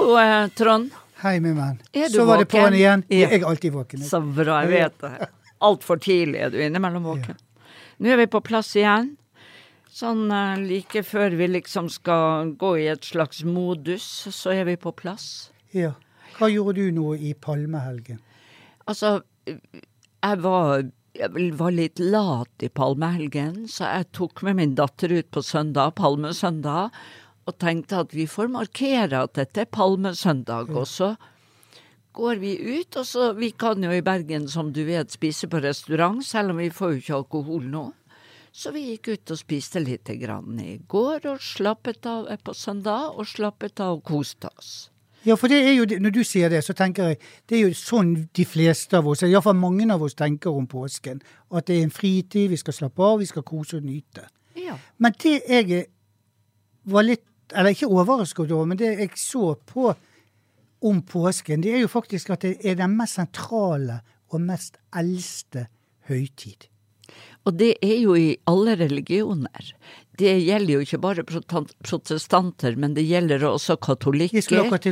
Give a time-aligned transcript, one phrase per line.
[0.00, 0.90] Hallo, eh, Trond.
[1.20, 1.80] Hei, min venn.
[2.10, 2.60] Så var det våken?
[2.64, 3.02] på'n igjen.
[3.08, 3.26] Ja.
[3.28, 4.00] Jeg er alltid våken.
[4.00, 5.26] Så bra, jeg vet det.
[5.60, 7.36] Altfor tidlig er du innimellom våken.
[8.00, 9.10] Nå er vi på plass igjen.
[9.92, 14.78] Sånn eh, like før vi liksom skal gå i et slags modus, så er vi
[14.80, 15.50] på plass.
[15.76, 15.92] Ja.
[16.38, 18.24] Hva gjorde du nå i palmehelgen?
[18.88, 25.12] Altså, jeg var, jeg var litt lat i palmehelgen, så jeg tok med min datter
[25.12, 26.88] ut på søndag, palmesøndag,
[27.50, 30.72] og tenkte at vi får markere at dette er palmesøndag.
[30.72, 31.14] Og så
[32.16, 35.62] går vi ut, og så Vi kan jo i Bergen, som du vet, spise på
[35.62, 37.90] restaurant, selv om vi får jo ikke alkohol nå.
[38.52, 43.14] Så vi gikk ut og spiste lite grann i går, og slappet av på søndag,
[43.14, 44.90] og slappet av og koste oss.
[45.22, 47.76] Ja, for det er jo, når du sier det, så tenker jeg det er jo
[47.76, 51.20] sånn de fleste av oss, iallfall mange av oss, tenker om påsken.
[51.52, 54.24] At det er en fritid, vi skal slappe av, vi skal kose og nyte.
[54.58, 54.78] Ja.
[54.98, 55.84] Men det jeg
[56.90, 59.90] var litt, eller ikke overrasket over, men det jeg så på
[60.80, 64.00] om påsken, det er jo faktisk at det er den mest sentrale
[64.32, 65.66] og mest eldste
[66.08, 66.68] høytid.
[67.48, 69.72] Og det er jo i alle religioner.
[70.20, 74.44] Det gjelder jo ikke bare protestanter, men det gjelder også katolikker.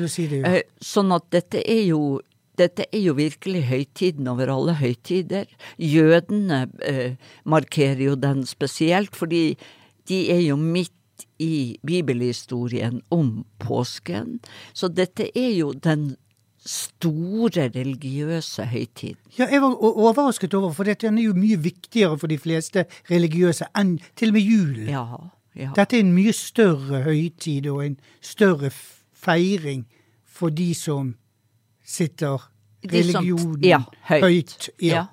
[0.08, 0.40] si det.
[0.42, 0.54] Ja.
[0.56, 2.20] Eh, Sånn at dette er jo
[2.58, 5.46] dette er jo virkelig høytiden over alle høytider.
[5.78, 7.12] Jødene eh,
[7.46, 9.52] markerer jo den spesielt, fordi
[10.10, 10.90] de er jo midt
[11.38, 14.38] i bibelhistorien om påsken.
[14.72, 16.16] Så dette er jo den
[16.68, 19.20] store religiøse høytiden.
[19.38, 23.70] Ja, jeg var overrasket over, for dette er jo mye viktigere for de fleste religiøse
[23.78, 24.88] enn til og med julen.
[24.90, 25.04] Ja,
[25.58, 25.70] ja.
[25.76, 28.70] Dette er en mye større høytid og en større
[29.14, 29.86] feiring
[30.26, 31.14] for de som
[31.86, 32.50] sitter
[32.84, 34.24] religionen ja, høyt.
[34.24, 34.68] høyt.
[34.78, 34.94] Ja.
[34.94, 35.06] Ja.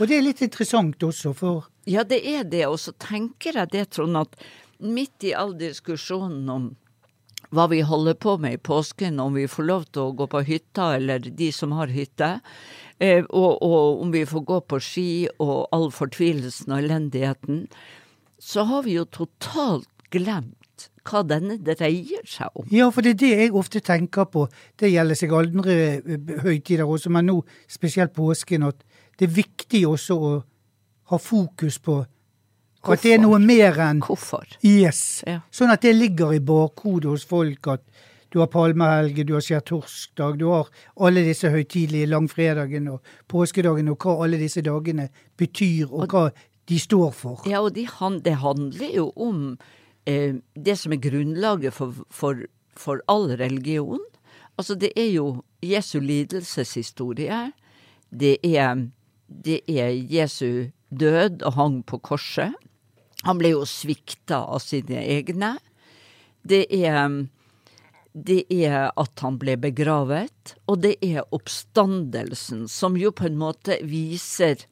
[0.00, 2.64] Og det er litt interessant også, for Ja, det er det.
[2.66, 4.38] Og så tenker jeg det, Trond, at
[4.84, 6.72] midt i all diskusjonen om
[7.54, 10.42] hva vi holder på med i påsken, om vi får lov til å gå på
[10.46, 12.30] hytta, eller de som har hytte,
[12.98, 15.08] eh, og, og om vi får gå på ski,
[15.38, 17.64] og all fortvilelsen og elendigheten,
[18.42, 22.66] så har vi jo totalt glemt hva denne dreier seg om.
[22.72, 24.46] Ja, for det er det jeg ofte tenker på.
[24.80, 27.38] Det gjelder seg andre eh, høytider også, men nå
[27.70, 28.82] spesielt påsken, at
[29.20, 30.34] det er viktig også å
[31.12, 32.00] ha fokus på
[32.92, 34.44] at det er noe mer enn Hvorfor?
[34.66, 35.22] Yes.
[35.26, 35.40] Ja.
[35.54, 37.84] Sånn at det ligger i bakhodet hos folk at
[38.34, 40.70] du har palmehelge, du har skjærtorsdag, du har
[41.06, 45.06] alle disse høytidelige langfredagen og påskedagen, og hva alle disse dagene
[45.38, 46.24] betyr, og hva
[46.68, 47.44] de står for.
[47.46, 47.86] Ja, og de,
[48.24, 49.44] det handler jo om
[50.10, 52.42] eh, det som er grunnlaget for, for,
[52.74, 54.02] for all religion.
[54.58, 57.52] Altså, det er jo Jesu lidelseshistorie.
[58.10, 58.88] Det er,
[59.28, 62.54] det er Jesu død og hang på korset.
[63.24, 65.56] Han ble jo svikta av sine egne.
[66.44, 67.24] Det er
[68.14, 73.80] det er at han ble begravet, og det er oppstandelsen, som jo på en måte
[73.82, 74.68] viser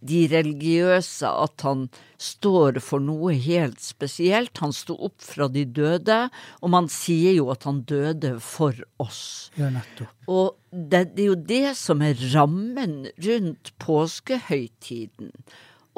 [0.00, 1.88] de religiøse at han
[2.20, 4.62] står for noe helt spesielt.
[4.62, 6.20] Han sto opp fra de døde,
[6.62, 9.50] og man sier jo at han døde for oss.
[9.60, 10.14] Ja, nettopp.
[10.30, 15.34] Og det, det er jo det som er rammen rundt påskehøytiden.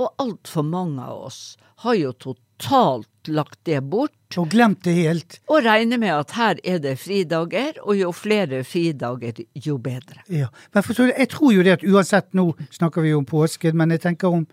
[0.00, 1.40] Og altfor mange av oss
[1.84, 4.16] har jo totalt lagt det bort.
[4.40, 5.38] Og glemt det helt.
[5.52, 10.22] Og regner med at her er det fridager, og jo flere fridager, jo bedre.
[10.32, 10.48] Ja.
[10.72, 13.94] Men forstår jeg tror jo det at uansett, nå snakker vi jo om påsken, men
[13.94, 14.46] jeg tenker om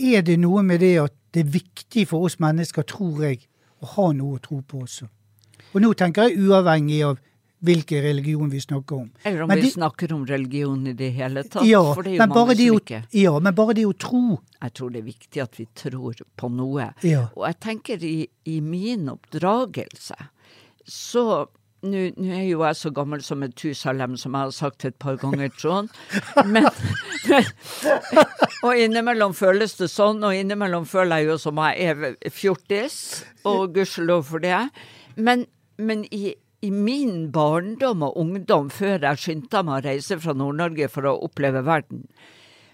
[0.00, 3.42] Er det noe med det at det er viktig for oss mennesker, tror jeg,
[3.82, 5.08] å ha noe å tro på også?
[5.74, 7.18] Og nå tenker jeg uavhengig av
[7.60, 9.10] hvilken religion vi snakker om.
[9.22, 11.64] Eller om Men vi de- snakker om religion i det hele tatt.
[11.68, 14.22] Ja, for det er jo mange det som ikke ja, men bare det å tro
[14.62, 16.90] Jeg tror det er viktig at vi tror på noe.
[17.02, 17.26] Ja.
[17.36, 20.16] Og jeg tenker i, i min oppdragelse,
[20.84, 21.46] så
[21.82, 21.96] nå
[22.28, 25.48] er jo jeg så gammel som et Tusalem, som jeg har sagt et par ganger,
[25.56, 25.88] Trond.
[26.52, 26.66] Men,
[28.66, 32.98] og innimellom føles det sånn, og innimellom føler jeg jo som jeg er fjortis,
[33.48, 34.58] og gudskjelov for det.
[35.16, 35.46] Men,
[35.80, 40.90] men i, i min barndom og ungdom, før jeg skyndte meg å reise fra Nord-Norge
[40.92, 42.04] for å oppleve verden,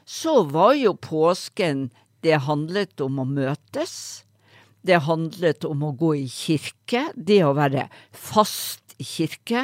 [0.07, 1.91] så var jo påsken
[2.25, 4.25] Det handlet om å møtes.
[4.83, 7.05] Det handlet om å gå i kirke.
[7.15, 9.63] Det å være fast i kirke.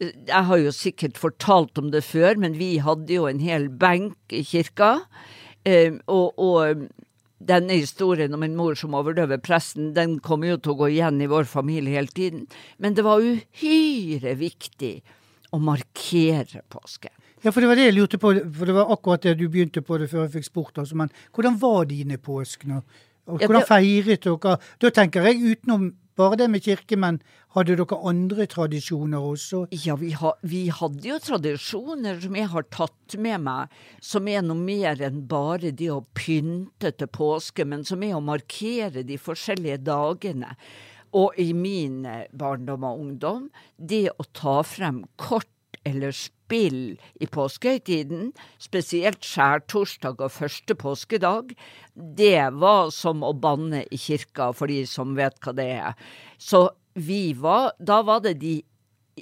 [0.00, 4.16] Jeg har jo sikkert fortalt om det før, men vi hadde jo en hel benk
[4.32, 5.02] i kirka.
[5.68, 6.86] Eh, og, og
[7.40, 11.20] denne historien om en mor som overdøver presten, den kommer jo til å gå igjen
[11.24, 12.46] i vår familie hele tiden.
[12.78, 14.94] Men det var uhyre viktig
[15.56, 17.14] å markere påsken.
[17.42, 19.80] Ja, for det var det jeg lurte på, for det var akkurat det du begynte
[19.82, 20.78] på det før jeg fikk spurt.
[20.82, 22.82] Altså, men hvordan var dine påskener?
[23.24, 24.58] Hvordan Ja, det- feiret dere?
[24.80, 27.18] Da tenker jeg utenom bare det med kirke, men
[27.56, 29.64] hadde dere andre tradisjoner også?
[29.72, 33.74] Ja, vi, ha, vi, hadde jo tradisjoner som jeg har tatt med meg,
[34.04, 38.24] som er noe mer enn bare det å pynte til påske, men som er å
[38.24, 40.54] markere de forskjellige dagene.
[41.16, 45.50] Og i min eh, barndom og ungdom, det å ta frem kort
[45.86, 46.14] eller
[46.50, 51.54] spill i påskehøytiden, spesielt skjærtorsdag og første påskedag,
[51.94, 55.94] det var som å banne i kirka, for de som vet hva det er.
[56.38, 58.62] Så vi var Da var det de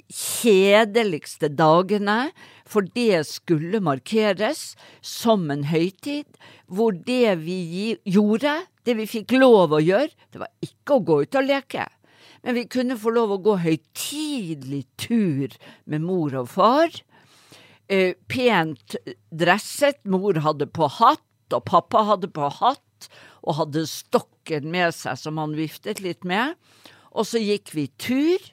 [0.09, 2.31] kjedeligste dagene,
[2.65, 6.25] for det skulle markeres som en høytid,
[6.65, 11.21] hvor det vi gjorde, det vi fikk lov å gjøre, det var ikke å gå
[11.25, 11.85] ut og leke.
[12.41, 16.93] Men vi kunne få lov å gå høytidelig tur med mor og far.
[17.89, 18.93] Eh, pent
[19.33, 19.97] dresset.
[20.05, 23.09] Mor hadde på hatt, og pappa hadde på hatt,
[23.41, 26.53] og hadde stokken med seg som han viftet litt med.
[27.09, 28.45] Og så gikk vi tur,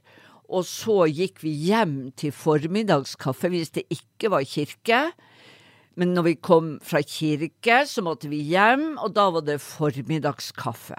[0.49, 5.03] og så gikk vi hjem til formiddagskaffe hvis det ikke var kirke.
[6.01, 10.97] Men når vi kom fra kirke, så måtte vi hjem, og da var det formiddagskaffe.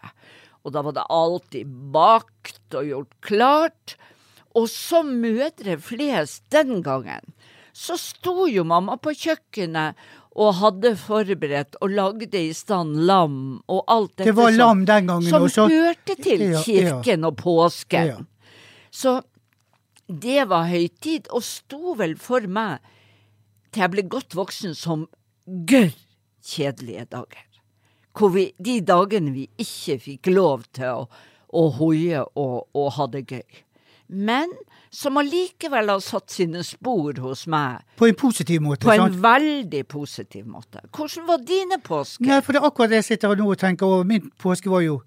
[0.61, 3.97] Og da var det alltid bakt og gjort klart.
[4.53, 7.23] Og som mødre flest den gangen,
[7.77, 9.99] så sto jo mamma på kjøkkenet
[10.37, 15.09] og hadde forberedt og lagde i stand lam og alt dette det var lam den
[15.09, 15.67] gangen som, også.
[15.69, 17.29] hørte til kirken ja.
[17.29, 18.13] og påsken.
[18.13, 18.17] Ja.
[18.93, 19.19] Så
[20.07, 22.79] det var høytid, og sto vel for meg
[23.73, 25.05] til jeg ble godt voksen som
[25.45, 25.93] gørr
[26.47, 27.43] kjedelige dager
[28.17, 31.05] hvor vi, de dagene vi ikke fikk lov til å,
[31.53, 33.61] å hoie og, og ha det gøy.
[34.07, 34.53] Men
[34.97, 37.83] som allikevel har satt sine spor hos meg.
[37.99, 39.13] På en positiv måte, På sant?
[39.13, 40.81] en veldig positiv måte.
[40.95, 42.25] Hvordan var dine påsker?
[42.25, 44.03] Nei, for det er akkurat det jeg sitter nå og tenker over.
[44.09, 45.01] Min påske var jo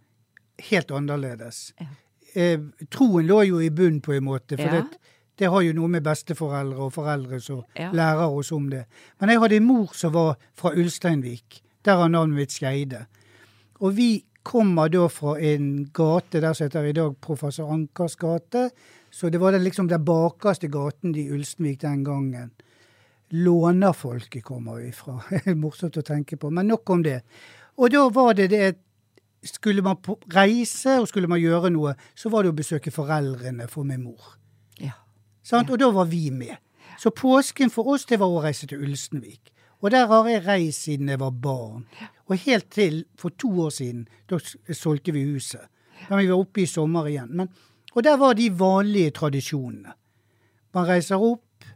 [0.71, 1.73] helt annerledes.
[1.81, 1.87] Ja.
[2.39, 2.59] Eh,
[2.95, 4.57] troen lå jo i bunn på en måte.
[4.57, 4.81] for Ja.
[4.83, 4.99] det,
[5.39, 7.91] det har jo noe med besteforeldre og foreldre som Ja.
[7.91, 8.85] lærer oss om det.
[9.21, 11.63] Men jeg hadde en mor som var fra Ulsteinvik.
[11.85, 13.07] Der har navnet mitt Skeide.
[13.81, 18.71] Og vi kommer da fra en gate der som heter i dag Professor Ankers gate.
[19.11, 22.51] Så det var den, liksom den bakerste gaten i Ulsteinvik den gangen.
[23.31, 25.21] Lånerfolket kommer vi fra.
[25.55, 26.51] Morsomt å tenke på.
[26.51, 27.21] Men nok om det.
[27.79, 28.77] Og da var det det
[29.41, 33.65] Skulle man på reise og skulle man gjøre noe, så var det å besøke foreldrene
[33.73, 34.35] for min mor.
[34.77, 34.93] Ja.
[35.41, 35.71] Sant?
[35.73, 36.59] Og da var vi med.
[37.01, 39.49] Så påsken for oss, det var å reise til Ulsteinvik.
[39.81, 41.87] Og der har jeg reist siden jeg var barn.
[42.31, 44.39] Og helt til for to år siden, da
[44.73, 45.67] solgte vi huset.
[46.09, 47.33] Da vi var oppe i sommer igjen.
[47.37, 47.49] Men,
[47.95, 49.97] og der var de vanlige tradisjonene.
[50.75, 51.67] Man reiser opp,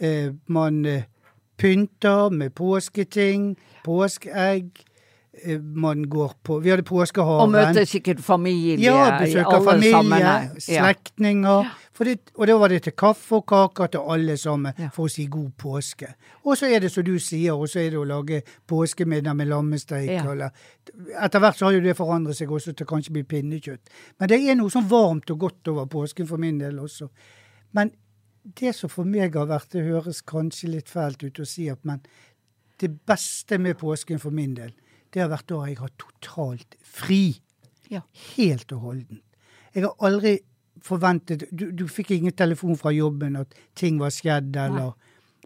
[0.00, 1.08] eh, man eh,
[1.56, 4.68] pynter med påsketing, påskeegg.
[5.44, 7.40] Eh, man går på Vi hadde påskehaven.
[7.40, 10.60] Og møter sikkert familie Ja, i besøker alle familie, sammenheng.
[10.60, 11.64] Slektninger.
[11.64, 14.88] For det, og da var det til kaffe og kaker til alle sammen Ja.
[14.88, 16.14] for å si god påske.
[16.44, 19.48] Og så er det som du sier, og så er det å lage påskemiddag med
[19.48, 20.08] lammesteik.
[20.08, 20.24] Ja.
[20.32, 20.50] Eller,
[21.20, 23.90] etter hvert så har jo det forandret seg også til kanskje bli pinnekjøtt.
[24.18, 27.10] Men det er noe sånn varmt og godt over påsken for min del også.
[27.72, 27.92] Men
[28.56, 31.84] det som for meg har vært, det høres kanskje litt fælt ut å si, at
[31.84, 32.00] men
[32.78, 34.72] det beste med påsken for min del,
[35.12, 37.34] det har vært da jeg har totalt fri.
[37.90, 38.00] Ja.
[38.36, 39.22] Helt og holdent.
[39.74, 40.38] Jeg har aldri
[40.84, 44.92] forventet Du, du fikk ingen telefon fra jobben at ting var skjedd, eller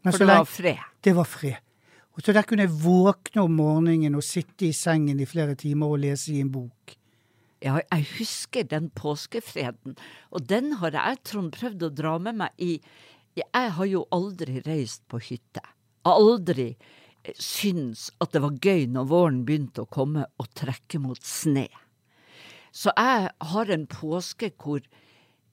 [0.04, 0.82] Nei, For så det var fred.
[1.02, 1.60] det var fred.
[2.14, 5.94] Og så der kunne jeg våkne om morgenen og sitte i sengen i flere timer
[5.94, 6.94] og lese i en bok.
[7.64, 9.96] Ja, jeg husker den påskefreden,
[10.30, 12.74] og den har jeg, Trond, prøvd å dra med meg i
[13.34, 15.62] Jeg har jo aldri reist på hytte.
[16.06, 16.74] Aldri
[17.40, 21.66] syns at det var gøy når våren begynte å komme og trekke mot sne.
[22.70, 24.84] Så jeg har en påske hvor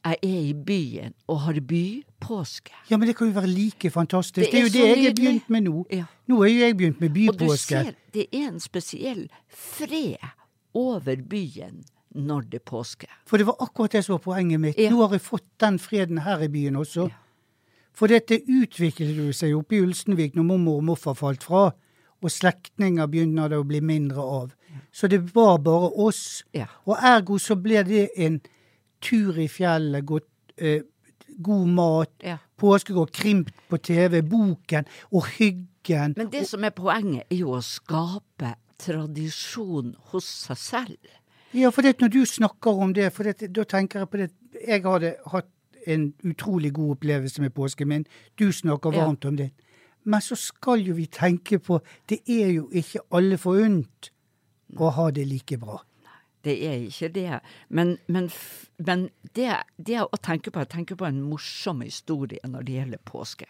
[0.05, 2.73] jeg er i byen og har bypåske.
[2.89, 4.51] Ja, men det kan jo være like fantastisk.
[4.51, 5.85] Det Det er, er jo det jeg har begynt med nå.
[5.91, 6.05] Ja.
[6.27, 7.43] Nå har jo jeg begynt med bypåske.
[7.43, 10.17] Og du ser, det er en spesiell fred
[10.73, 11.83] over byen
[12.15, 13.07] når det er påske.
[13.25, 14.77] For det var akkurat det som var poenget mitt.
[14.77, 14.89] Ja.
[14.89, 17.07] Nå har jeg fått den freden her i byen også.
[17.07, 17.19] Ja.
[17.93, 21.71] For dette utviklet jo seg oppe i Ulstenvik når mormor og morfar falt fra,
[22.21, 24.51] og slektninger begynner det å bli mindre av.
[24.91, 26.43] Så det var bare oss.
[26.53, 26.67] Ja.
[26.85, 28.39] Og ergo så ble det en
[29.01, 30.27] tur i fjellet, gått
[30.57, 30.81] eh,
[31.41, 32.37] god mat, Ja.
[32.57, 36.13] påskegård, krimt på TV, boken og hyggen.
[36.17, 41.09] Men det som er poenget, er jo å skape tradisjon hos seg selv.
[41.53, 44.29] Ja, for det, når du snakker om det, for det, da tenker jeg på det
[44.67, 45.47] Jeg hadde hatt
[45.87, 48.05] en utrolig god opplevelse med påsken min.
[48.37, 49.05] Du snakker Ja.
[49.05, 49.51] varmt om det.
[50.03, 54.11] Men så skal jo vi tenke på Det er jo ikke alle forunt
[54.77, 55.81] å ha det like bra.
[56.45, 57.39] Det er ikke det.
[57.69, 58.29] Men, men,
[58.77, 59.07] men
[59.37, 63.49] det, det, å tenke på Jeg tenker på en morsom historie når det gjelder påske.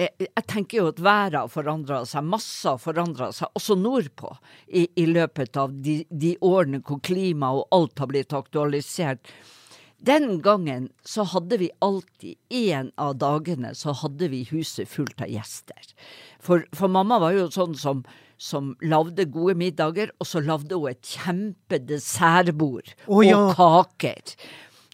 [0.00, 4.30] Jeg, tenker jo at været har forandra seg, masse har forandra seg, også nordpå,
[4.68, 9.32] i, i løpet av de, de årene hvor klima og alt har blitt aktualisert.
[10.00, 15.28] Den gangen så hadde vi alltid, en av dagene, så hadde vi huset fullt av
[15.28, 15.92] gjester.
[16.40, 18.00] For, for mamma var jo sånn som
[18.40, 23.36] som lagde gode middager, og så lagde hun et kjempedessertbord oh, ja.
[23.36, 24.34] og kaker.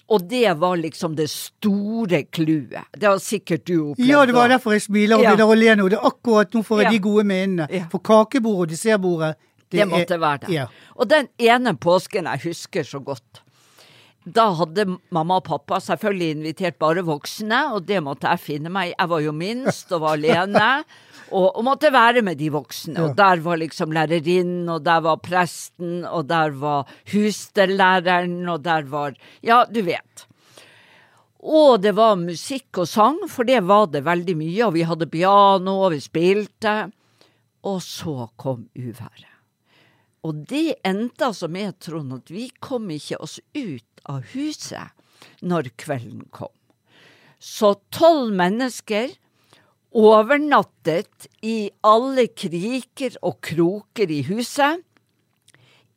[0.07, 2.91] Og det var liksom det store clouet.
[2.95, 4.11] Det har sikkert du opplevd.
[4.11, 5.33] Ja, det var derfor jeg smiler og ja.
[5.35, 5.89] begynner å le nå.
[5.91, 6.93] Det er akkurat nå får jeg ja.
[6.95, 7.67] de gode minnene.
[7.75, 7.89] Ja.
[7.91, 9.33] For kakebordet og dessertbordet
[9.67, 10.53] Det, det måtte er, være det.
[10.55, 10.69] Ja.
[10.95, 13.43] Og den ene påsken jeg husker så godt,
[14.27, 18.91] da hadde mamma og pappa selvfølgelig invitert bare voksne, og det måtte jeg finne meg
[18.91, 18.95] i.
[18.97, 20.71] Jeg var jo minst og var alene.
[21.31, 23.01] Og, og, måtte være med de voksne.
[23.03, 28.87] Og der var liksom lærerinnen, og der var presten, og der var husstellæreren, og der
[28.91, 30.27] var Ja, du vet.
[31.47, 34.67] Og det var musikk og sang, for det var det veldig mye.
[34.67, 36.77] Og vi hadde piano, og vi spilte.
[37.67, 39.33] Og så kom uværet.
[40.27, 44.91] Og det endte altså med, Trond, at vi kom ikke oss ut av huset
[45.47, 46.51] når kvelden kom.
[47.39, 49.15] Så tolv mennesker
[49.97, 54.83] overnattet i alle kriker og kroker i huset,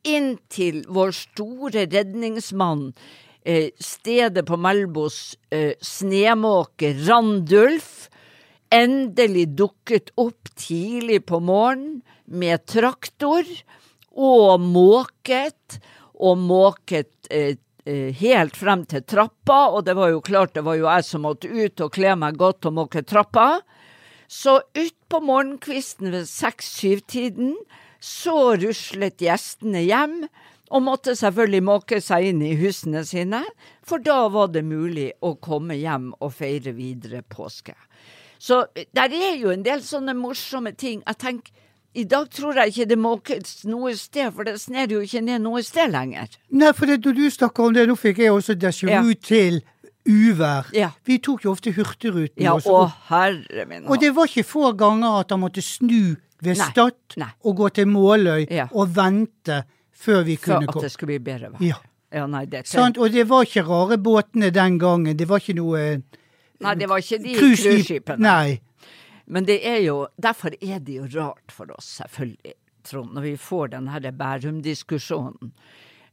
[0.08, 2.94] inntil vår store redningsmann,
[3.44, 8.08] eh, stedet på Melbos snemåke snemåker Randulf,
[8.72, 13.44] endelig dukket opp tidlig på morgenen med traktor
[14.16, 15.80] og måket,
[16.20, 17.56] og måket eh,
[18.20, 21.48] helt frem til trappa, og det var jo klart det var jo jeg som måtte
[21.48, 23.60] ut og kle meg godt og måke trappa.
[24.30, 27.56] Så utpå morgenkvisten ved seks-syv-tiden
[28.00, 30.20] så ruslet gjestene hjem,
[30.70, 33.40] og måtte selvfølgelig måke seg inn i husene sine,
[33.82, 37.74] for da var det mulig å komme hjem og feire videre påske.
[38.38, 38.62] Så
[38.96, 41.02] der er jo en del sånne morsomme ting.
[41.02, 41.66] Jeg tenker,
[41.98, 45.42] i dag tror jeg ikke det måkes noe sted, for det sner jo ikke ned
[45.42, 46.38] noe sted lenger.
[46.54, 49.20] Nei, for det, du snakker om det, nå fikk jeg også déjà vu ja.
[49.26, 49.60] til
[50.08, 50.70] uvær.
[50.76, 50.90] Ja.
[51.04, 52.40] Vi tok jo ofte Hurtigruten.
[52.42, 52.72] Ja, også.
[52.72, 57.18] å herre min Og det var ikke få ganger at han måtte snu ved Stad
[57.44, 58.66] og gå til Måløy ja.
[58.72, 61.64] og vente før vi kunne Før For at det skulle bli bedre vær.
[61.64, 61.80] Ja.
[62.10, 62.98] Ja, nei, det Sant?
[62.98, 65.14] Og det var ikke rare båtene den gangen.
[65.16, 65.84] Det var ikke noe
[66.60, 67.70] Nei, det var ikke de cruiseskip.
[67.70, 68.24] cruiseskipene.
[68.24, 68.58] Nei.
[69.30, 73.36] Men det er jo, derfor er det jo rart for oss, selvfølgelig, Trond, når vi
[73.38, 75.52] får den her Bærum-diskusjonen.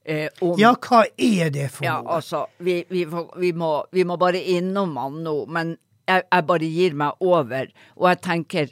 [0.08, 2.18] Eh, om, Ja, hva er det for ja, noe?
[2.20, 5.74] altså, vi, vi, vi, må, vi må bare innom han nå, men
[6.08, 7.74] jeg, jeg bare gir meg over.
[8.00, 8.72] Og jeg tenker,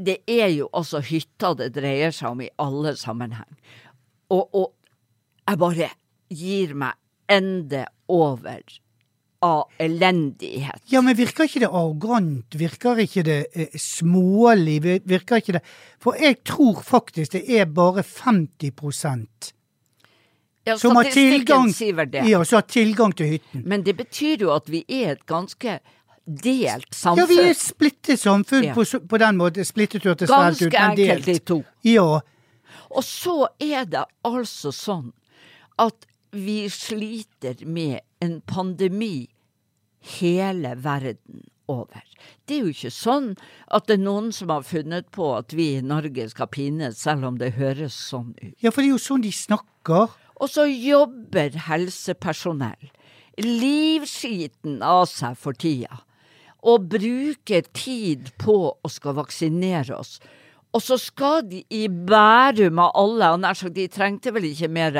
[0.00, 3.50] det er jo altså hytta det dreier seg om i alle sammenheng.
[4.32, 4.72] Og, og
[5.44, 5.90] jeg bare
[6.32, 6.96] gir meg
[7.32, 8.62] ende over
[9.42, 10.80] av elendighet.
[10.88, 12.56] Ja, men virker ikke det arrogant?
[12.56, 14.78] Virker ikke det eh, smålig?
[15.08, 15.64] Virker ikke det
[16.00, 18.70] For jeg tror faktisk det er bare 50
[20.64, 21.72] Ja, som har tilgang,
[22.28, 23.64] ja, har tilgang til hytten.
[23.66, 25.80] Men det betyr jo at vi er et ganske
[26.24, 27.18] delt samfunn.
[27.18, 28.74] Ja, vi er et splittet samfunn Ja.
[28.76, 29.66] på, på den måten.
[29.66, 31.64] Splittet hørtes fælt Ganske ut, men enkelt i to.
[31.82, 32.20] Ja.
[32.90, 35.12] Og så er det altså sånn
[35.82, 39.28] at vi sliter med en pandemi
[40.18, 42.02] hele verden over.
[42.46, 43.28] Det er jo ikke sånn
[43.72, 47.26] at det er noen som har funnet på at vi i Norge skal pines, selv
[47.28, 48.54] om det høres sånn ut.
[48.62, 50.10] ja, for det er jo sånn de snakker.
[50.42, 52.90] Og så jobber helsepersonell
[53.40, 56.02] livskiten av seg for tida,
[56.62, 60.18] og bruker tid på å skal vaksinere oss.
[60.72, 64.70] Og så skal de i Bærum av alle, og nær sagt de trengte vel ikke
[64.72, 64.96] mer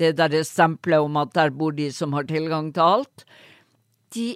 [0.00, 3.24] det der stempelet om at der bor de som har tilgang til alt.
[4.14, 4.28] De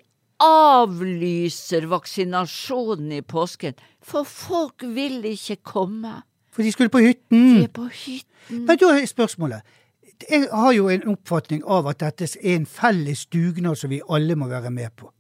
[0.42, 6.20] avlyser vaksinasjonen i påsken, for folk vil ikke komme.
[6.54, 7.46] For de skulle på hytten.
[7.58, 8.66] De er på hytten.
[8.66, 9.62] Men da er spørsmålet.
[10.30, 14.36] Jeg har jo en oppfatning av at dette er en felles dugnad som vi alle
[14.38, 15.10] må være med på.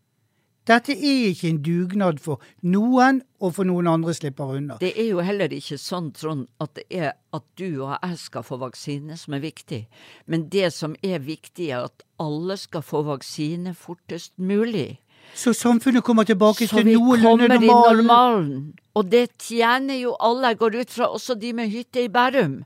[0.64, 4.78] Dette er ikke en dugnad for noen, og for noen andre slipper unna.
[4.80, 8.46] Det er jo heller ikke sånn, Trond, at det er at du og jeg skal
[8.46, 9.82] få vaksine som er viktig.
[10.24, 15.02] Men det som er viktig, er at alle skal få vaksine fortest mulig.
[15.36, 18.72] Så samfunnet kommer tilbake Så til vi noenlunde kommer i normalen.
[18.94, 22.62] Og det tjener jo alle, jeg går ut fra også de med hytte i Bærum,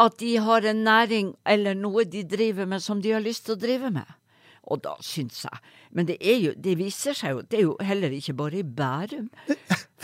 [0.00, 3.56] at de har en næring eller noe de driver med som de har lyst til
[3.56, 4.08] å drive med.
[4.64, 5.58] Og da syns jeg
[5.92, 9.28] Men det, jo, det viser seg jo, det er jo heller ikke bare i Bærum.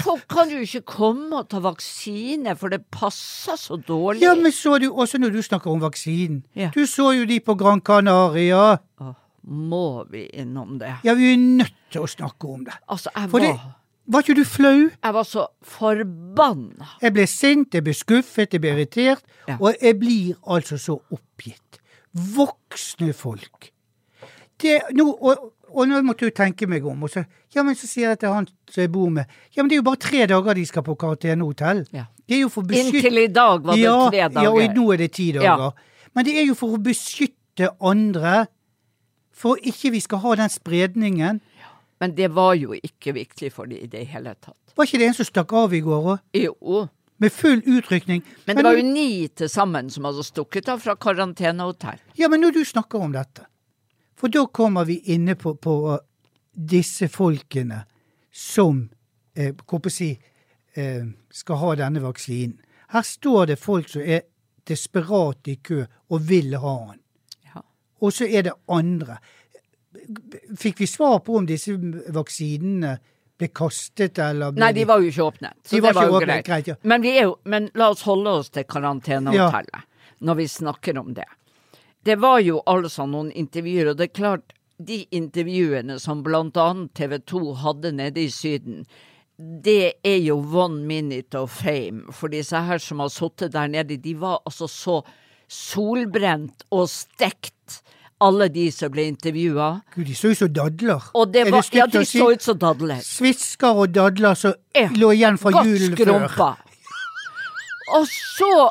[0.05, 4.23] folk kan jo ikke komme og ta vaksine, for det passer så dårlig.
[4.23, 6.45] Ja, men så du også når du snakker om vaksinen.
[6.55, 6.71] Ja.
[6.75, 8.79] Du så jo de på Gran Canaria.
[9.01, 9.17] Åh,
[9.51, 11.01] må vi innom det?
[11.05, 12.77] Ja, vi er nødt til å snakke om det.
[12.87, 13.49] Altså, jeg var,
[14.11, 14.89] Var ikke du flau?
[14.91, 16.87] jeg var så forbanna.
[17.03, 19.57] Jeg ble sint, jeg ble skuffet, jeg ble irritert, Ja.
[19.61, 21.79] og jeg blir altså så oppgitt.
[22.15, 23.71] Voksne folk.
[24.61, 27.23] Det, nå, og, og nå måtte du tenke meg om, og så,
[27.55, 29.25] ja, men så sier jeg til han som jeg bor med,
[29.55, 31.87] ja, men det er jo bare tre dager de skal på karantenehotell.
[31.97, 32.09] Ja.
[32.31, 34.43] Inntil i dag var det ja, tre dager.
[34.45, 35.73] Ja, og nå er det ti dager.
[36.15, 38.47] Men det er jo for å beskytte andre,
[39.35, 41.41] for ikke vi skal ha den spredningen.
[42.01, 44.75] Men det var jo ikke viktig for dem i det hele tatt.
[44.77, 46.25] Var ikke det en som stakk av i går òg?
[46.37, 46.89] Jo,
[47.21, 48.23] Med full utrykning.
[48.47, 51.99] men det var jo ni til sammen som hadde stukket av fra karantenehotell.
[52.17, 53.45] Ja, men når du snakker om dette,
[54.17, 55.99] for da kommer vi inne på, på uh,
[56.53, 57.85] disse folkene
[58.33, 58.89] som
[59.35, 60.11] eh, hva si,
[60.75, 62.59] eh, skal ha denne vaksinen.
[62.91, 64.25] Her står det folk som er
[64.69, 67.01] desperate i kø og vil ha den.
[67.55, 67.63] Ja.
[68.01, 69.19] Og så er det andre.
[70.59, 71.75] Fikk vi svar på om disse
[72.15, 72.95] vaksinene
[73.41, 75.57] ble kastet, eller ble Nei, de var jo ikke åpnet.
[75.65, 76.47] Så De var det var ikke jo greit.
[76.47, 76.77] greit, ja.
[76.83, 79.87] men, vi er jo, men la oss holde oss til karantenehotellet
[80.21, 81.27] når vi snakker om det.
[82.05, 86.93] Det var jo altså noen intervjuer, og det er klart, de intervjuene som blant annet
[86.97, 88.85] TV 2 hadde nede i Syden,
[89.41, 92.13] det er jo one minute of fame.
[92.13, 95.01] For disse her som har sittet der nede, de var altså så
[95.51, 97.81] solbrent og stekt,
[98.21, 99.69] alle de som ble intervjua.
[99.95, 101.07] Gud, de så ut som dadler.
[101.15, 103.01] Og det Er det ja, de så ut som dadler.
[103.05, 106.05] Svisker og dadler som Ja, lå igjen fra Godt julen før.
[106.05, 106.51] skrumpa.
[107.97, 108.69] Og så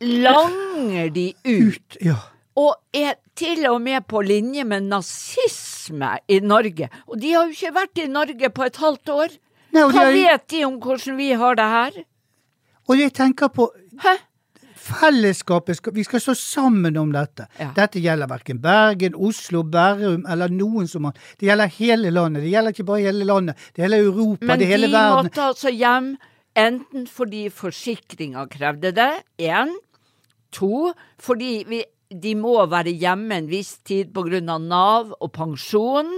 [0.00, 2.16] langer de ut, Ut, ja.
[2.56, 6.88] og er til og med på linje med nazisme i Norge.
[7.06, 9.28] Og de har jo ikke vært i Norge på et halvt år.
[9.76, 12.04] Nei, Hva har, vet de om hvordan vi har det her?
[12.88, 13.64] og jeg tenker på
[13.98, 14.12] Hæ?
[14.86, 17.48] Fellesskapet skal, Vi skal stå sammen om dette.
[17.60, 17.70] Ja.
[17.76, 22.44] Dette gjelder verken Bergen, Oslo, Bærum eller noen som har Det gjelder hele landet.
[22.44, 23.66] Det gjelder ikke bare hele landet.
[23.74, 25.28] Det gjelder Europa, Men det hele de verden.
[25.28, 26.16] måtte altså hjem
[26.56, 29.74] enten fordi forsikringa krevde det, én.
[30.56, 36.08] To, fordi vi, de må være hjemme en viss tid av Nav og pensjon.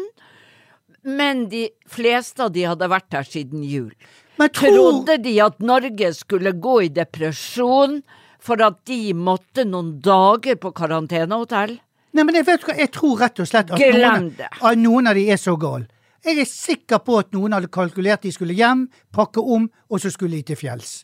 [1.03, 3.93] Men de fleste av de hadde vært der siden jul.
[4.39, 8.03] Men tror Trodde de at Norge skulle gå i depresjon
[8.49, 11.77] for at de måtte noen dager på karantenehotell?
[12.17, 15.19] Nei, men jeg vet hva, jeg tror rett og slett at noen, at noen av
[15.19, 15.87] de er så gale.
[16.25, 20.11] Jeg er sikker på at noen hadde kalkulert de skulle hjem, pakke om, og så
[20.11, 21.03] skulle de til fjells.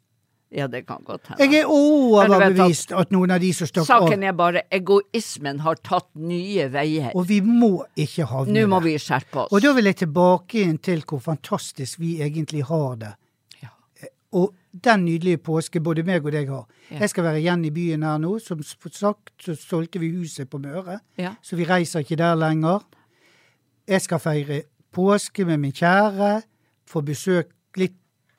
[0.55, 1.43] Ja, det kan godt hende.
[1.43, 5.81] Jeg er overbevist at noen av de som stakk av Saken er bare egoismen har
[5.83, 7.11] tatt nye veier.
[7.19, 9.51] Og vi må ikke havne Nå må vi skjerpe oss.
[9.51, 13.13] Og da vil jeg tilbake igjen til hvor fantastisk vi egentlig har det.
[14.35, 14.39] Ja.
[14.41, 16.67] Og den nydelige påske både meg og deg har.
[16.91, 16.99] Ja.
[17.05, 18.39] Jeg skal være igjen i byen her nå.
[18.43, 21.35] Som sagt så solgte vi huset på Møre, Ja.
[21.43, 22.81] så vi reiser ikke der lenger.
[23.89, 26.43] Jeg skal feire påske med min kjære,
[26.87, 27.95] få besøk, litt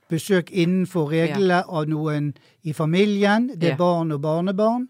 [0.10, 3.48] besøk innenfor reglene av noen i familien.
[3.56, 3.76] Det er Ja.
[3.78, 4.88] barn og barnebarn.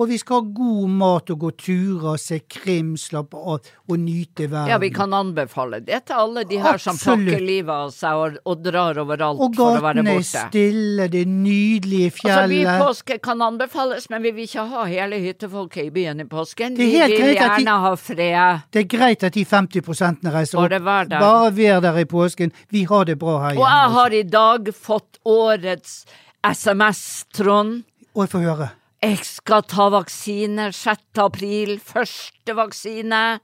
[0.00, 4.46] Og vi skal ha god mat og gå turer, se krim, slappe av og nyte
[4.48, 4.70] verden.
[4.72, 7.26] Ja, vi kan anbefale det til alle de her som Absolutt.
[7.28, 10.44] pakker livet av seg og, og drar overalt Og for å være gatene er borte.
[10.48, 14.86] stille, det er nydelige Altså, vi i påske kan anbefales, men vi vil ikke ha
[14.88, 16.80] hele hyttefolket i byen i påsken.
[16.80, 18.64] Vi vil gjerne de- ha fred.
[18.72, 20.70] Det er greit at de 50 reiser opp.
[20.70, 21.20] Bare vær der.
[21.20, 22.52] Bare vær der i påsken.
[22.72, 26.06] Vi har det bra her Og jeg har i dag fått årets
[26.42, 27.82] SMS, Trond.
[28.14, 28.70] Og jeg får høre.
[29.00, 31.06] Jeg skal ta vaksine 6.
[31.22, 33.40] april, første vaksine.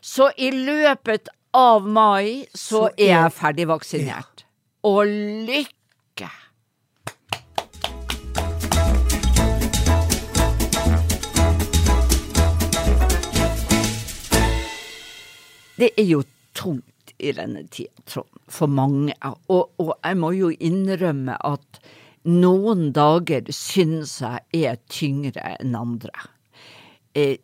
[0.00, 4.46] Så i løpet av mai så Så er jeg ferdig vaksinert.
[4.80, 6.30] Og lykke!
[15.76, 16.22] Det er jo
[16.56, 19.12] tungt i denne tida, Trond, for mange.
[19.52, 21.84] Og, og jeg må jo innrømme at
[22.24, 26.14] noen dager syns jeg er tyngre enn andre.
[27.14, 27.36] Eh,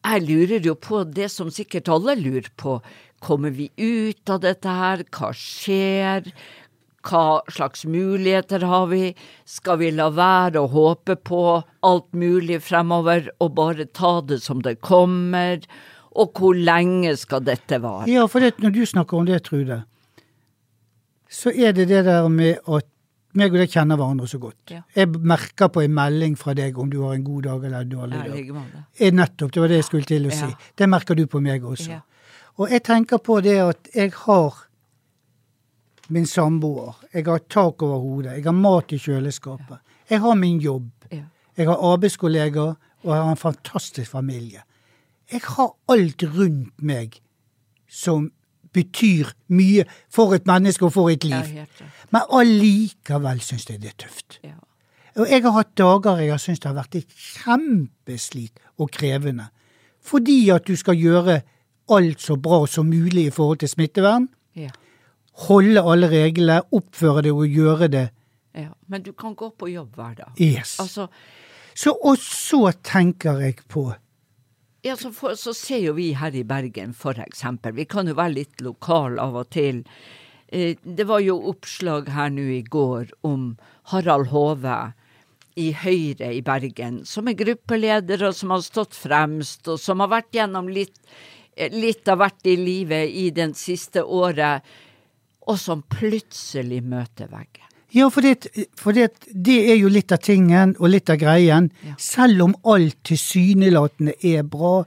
[0.00, 2.78] jeg lurer jo på det som sikkert alle lurer på.
[3.20, 5.04] Kommer vi ut av dette her?
[5.12, 6.30] Hva skjer?
[7.04, 9.14] Hva slags muligheter har vi?
[9.48, 11.44] Skal vi la være å håpe på
[11.86, 15.60] alt mulig fremover og bare ta det som det kommer?
[16.16, 18.08] Og hvor lenge skal dette vare?
[18.10, 19.82] Ja, for det, når du snakker om det, Trude,
[21.30, 22.86] så er det det der med at
[23.38, 24.72] meg og deg kjenner hverandre så godt.
[24.74, 24.80] Ja.
[24.96, 27.92] Jeg merker på en melding fra deg om du har en god dag eller en
[27.92, 28.64] dårlig dag.
[28.98, 30.48] Eh, Nettopp, det var det jeg skulle til å si.
[30.48, 30.72] Ja.
[30.80, 31.92] Det merker du på meg også.
[31.92, 32.00] Ja.
[32.58, 34.58] Og jeg tenker på det at jeg har
[36.10, 39.78] min samboer, jeg har tak over hodet, jeg har mat i kjøleskapet.
[40.10, 40.90] Jeg har min jobb.
[41.12, 41.22] Ja.
[41.56, 44.64] Jeg har arbeidskollegaer, og jeg har en fantastisk familie.
[45.30, 47.20] Jeg har alt rundt meg
[47.86, 48.32] som
[48.72, 51.54] betyr mye for et menneske og for et liv.
[52.10, 54.40] Men allikevel syns jeg det er tøft.
[55.18, 57.00] Og jeg har hatt dager jeg har syntes det har vært
[57.40, 59.48] kjempeslit og krevende.
[60.00, 61.40] Fordi at du skal gjøre
[61.90, 64.28] alt så bra som mulig i forhold til smittevern.
[64.56, 64.70] Ja.
[65.46, 68.06] Holde alle reglene, oppføre det og gjøre det.
[68.54, 68.68] ja.
[68.88, 70.30] Men du kan gå på jobb hver dag.
[70.40, 70.80] Yes.
[70.80, 71.06] Altså,
[71.74, 73.92] Så, og så tenker jeg på
[74.82, 77.74] Ja, så, for, så ser jo vi her i Bergen, for eksempel.
[77.76, 79.82] Vi kan jo være litt lokal av og til.
[80.48, 83.52] Eh, det var jo oppslag her nå i går om
[83.92, 84.78] Harald Hove
[85.60, 90.14] i Høyre i Bergen, som er gruppeleder og som har stått fremst, og som har
[90.14, 90.96] vært gjennom litt,
[91.56, 94.64] eh, litt av hvert i livet i den siste året,
[95.46, 97.69] og som plutselig møter veggen.
[97.92, 101.70] Ja, for, det, for det, det er jo litt av tingen og litt av greien.
[101.86, 101.96] Ja.
[101.98, 104.84] Selv om alt tilsynelatende er bra.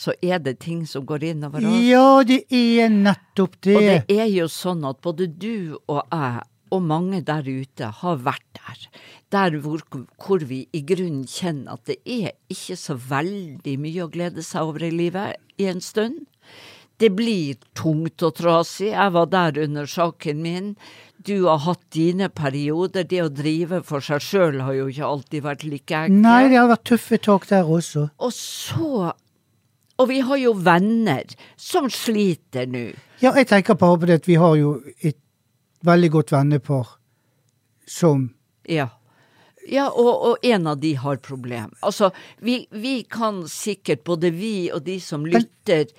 [0.00, 1.80] Så er det ting som går innover oss.
[1.84, 3.76] Ja, det er nettopp det.
[3.76, 8.20] Og det er jo sånn at både du og jeg og mange der ute har
[8.22, 8.84] vært der.
[9.34, 9.82] Der hvor,
[10.22, 14.70] hvor vi i grunnen kjenner at det er ikke så veldig mye å glede seg
[14.70, 16.22] over i livet i en stund.
[17.00, 18.90] Det blir tungt og trasig.
[18.92, 20.74] Jeg var der under saken min.
[21.24, 23.06] Du har hatt dine perioder.
[23.08, 26.22] Det å drive for seg sjøl har jo ikke alltid vært like enkelt.
[26.24, 28.06] Nei, det har vært tøffe tak der også.
[28.20, 29.12] Og så
[30.00, 31.28] Og vi har jo venner
[31.60, 32.86] som sliter nå.
[33.20, 35.18] Ja, jeg tenker bare på det at vi har jo et
[35.84, 36.96] veldig godt vennepar
[37.86, 38.30] som
[38.64, 38.88] Ja.
[39.68, 41.74] Ja, og, og en av de har problem.
[41.84, 42.10] Altså,
[42.40, 45.92] vi, vi kan sikkert, både vi og de som lytter,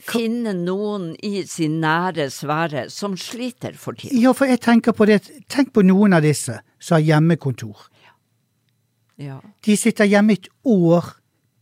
[0.00, 4.20] finne noen i sin nære sfære som sliter for tiden.
[4.22, 7.88] Ja, for jeg tenker på det Tenk på noen av disse som har hjemmekontor.
[9.18, 9.40] Ja.
[9.66, 11.14] De sitter hjemme et år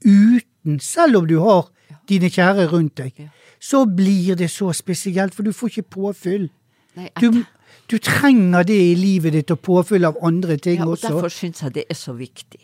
[0.04, 1.70] uten, selv om du har
[2.08, 3.12] dine kjære rundt deg.
[3.18, 3.28] Ja.
[3.60, 6.48] Så blir det så spesielt, for du får ikke påfyll.
[6.96, 7.42] Nei, Du,
[7.88, 11.08] du trenger det i livet ditt, og påfyll av andre ting ja, og også.
[11.14, 12.60] derfor syns jeg det er så viktig.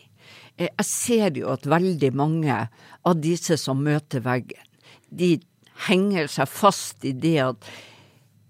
[0.57, 2.59] Eh, Jeg ser jo at veldig mange
[3.05, 4.61] av disse som møter veggen,
[5.09, 5.39] de
[5.87, 7.67] henger seg fast i det at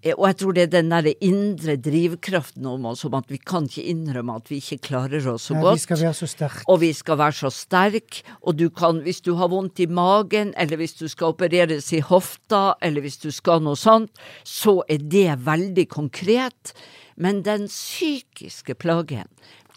[0.04, 3.38] eh, Og jeg tror det er den der indre drivkraften om oss, om at vi
[3.38, 5.78] kan ikke innrømme at vi ikke klarer oss så Nei, godt.
[5.80, 6.64] vi skal være så sterke.
[6.68, 10.52] og vi skal være så sterke, og du kan, hvis du har vondt i magen,
[10.56, 14.12] eller hvis du skal opereres i hofta, eller hvis du skal noe sånt,
[14.44, 16.74] så er det veldig konkret.
[17.16, 19.28] Men den psykiske plagen,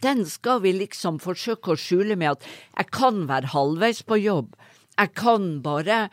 [0.02, 2.44] den skal vi liksom forsøke å skjule med at
[2.78, 4.52] jeg kan være halvveis på jobb,
[4.98, 6.10] jeg kan bare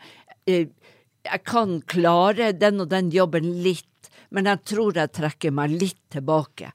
[0.47, 0.67] eh,
[1.25, 6.01] Jeg kan klare den og den jobben litt, men jeg tror jeg trekker meg litt
[6.13, 6.71] tilbake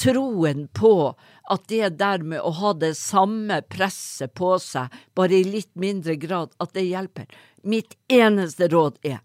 [0.00, 1.14] troen på
[1.50, 6.16] at det der med å ha det samme presset på seg, bare i litt mindre
[6.20, 7.26] grad, at det hjelper.
[7.62, 9.20] Mitt eneste råd er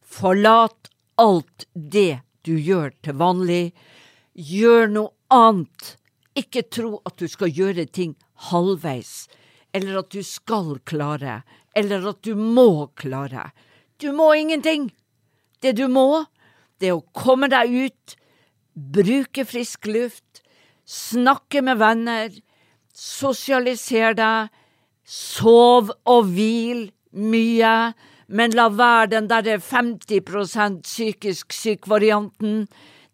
[0.00, 3.64] forlat alt det du gjør til vanlig.
[4.32, 5.96] Gjør noe annet.
[6.38, 8.14] Ikke tro at du skal gjøre ting
[8.50, 9.26] halvveis,
[9.74, 11.42] eller at du skal klare,
[11.76, 13.50] eller at du må klare.
[14.00, 14.90] Du må ingenting.
[15.60, 16.24] Det du må,
[16.80, 18.14] det er å komme deg ut,
[18.74, 20.40] bruke frisk luft,
[20.88, 22.30] snakke med venner,
[22.96, 24.54] sosialisere deg,
[25.10, 26.86] sov og hvil
[27.18, 27.74] mye,
[28.30, 32.64] men la være den derre 50% psykisk syk-varianten.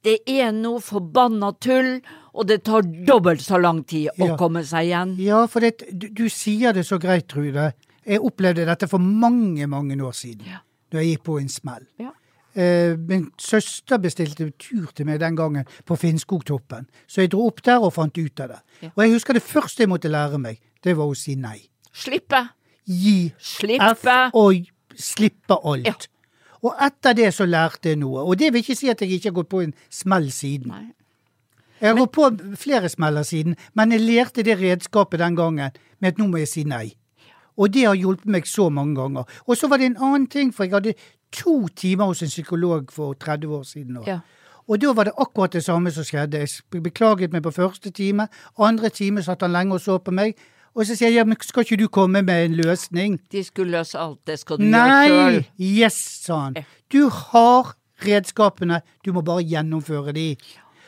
[0.07, 1.97] Det er noe forbanna tull,
[2.37, 4.37] og det tar dobbelt så lang tid å Ja.
[4.37, 5.17] komme seg igjen.
[5.19, 7.73] Ja, for det, du, du sier det så greit, Trude.
[8.07, 10.47] Jeg opplevde dette for mange, mange år siden.
[10.47, 10.61] Ja.
[10.93, 11.87] Da jeg gikk på en smell.
[12.01, 12.13] Ja.
[12.57, 17.61] Eh, min søster bestilte tur til meg den gangen på Finnskogtoppen, så jeg dro opp
[17.67, 18.61] der og fant ut av det.
[18.81, 18.91] Ja.
[18.95, 21.59] Og jeg husker det første jeg måtte lære meg, det var å si nei.
[21.93, 22.47] Slippe.
[22.87, 23.91] Gi Slippe.
[23.93, 24.07] F
[24.39, 25.87] og slippe alt.
[26.09, 26.17] Ja.
[26.65, 28.25] Og etter det så lærte jeg noe.
[28.25, 30.73] Og det vil ikke si at jeg ikke har gått på en smell siden.
[30.73, 30.95] Nei.
[31.81, 36.15] Jeg har gått på flere smeller siden, men jeg lærte det redskapet den gangen med
[36.15, 36.95] at nå må jeg si nei.
[37.59, 39.25] Og det har hjulpet meg så mange ganger.
[39.47, 40.95] Og så var det en annen ting, for jeg hadde
[41.33, 43.93] to timer hos en psykolog for 30 år siden.
[43.95, 44.03] nå.
[44.07, 44.19] Ja.
[44.69, 46.39] Og da var det akkurat det samme som skjedde.
[46.43, 48.29] Jeg beklaget meg på første time.
[48.59, 50.35] Andre time satt han lenge og så på meg.
[50.75, 53.19] Og så sier jeg ja, men skal ikke du komme med en løsning?
[53.33, 55.47] De skulle løse alt, det skal du gjøre Nei!
[55.59, 55.95] Yes,
[56.27, 56.57] sa han.
[56.93, 57.73] Du har
[58.05, 60.37] redskapene, du må bare gjennomføre de.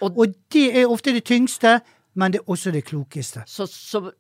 [0.03, 1.81] Og- Og det er ofte det tyngste,
[2.15, 3.43] men det er også det klokeste.
[3.47, 4.11] Så, så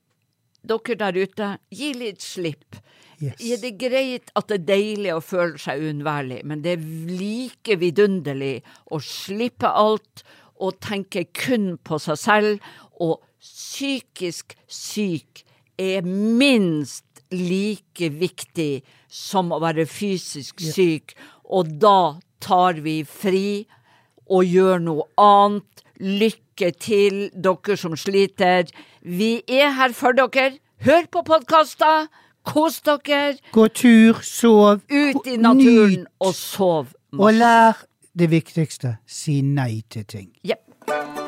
[0.63, 2.79] dere der ute, gi litt slipp.
[3.19, 3.41] Yes.
[3.43, 6.85] Ja, det er greit at det er deilig å føle seg uunnværlig, men det er
[7.19, 8.61] like vidunderlig
[8.95, 10.23] å slippe alt
[10.59, 12.69] og tenke kun på seg selv.
[13.03, 15.43] Og psykisk syk
[15.79, 23.67] er minst like viktig som å være fysisk syk, og da tar vi fri
[24.29, 25.85] og gjør noe annet.
[25.99, 28.69] Lykke til, dere som sliter.
[29.03, 30.59] Vi er her for dere.
[30.85, 32.09] Hør på podkaster.
[32.49, 33.37] Kos dere.
[33.53, 34.81] Gå tur, sov.
[34.91, 36.95] Ut i naturen nyt, og sov.
[37.19, 37.85] Og lær
[38.19, 38.97] det viktigste.
[39.07, 40.31] Si nei til ting.
[40.45, 41.28] Jepp.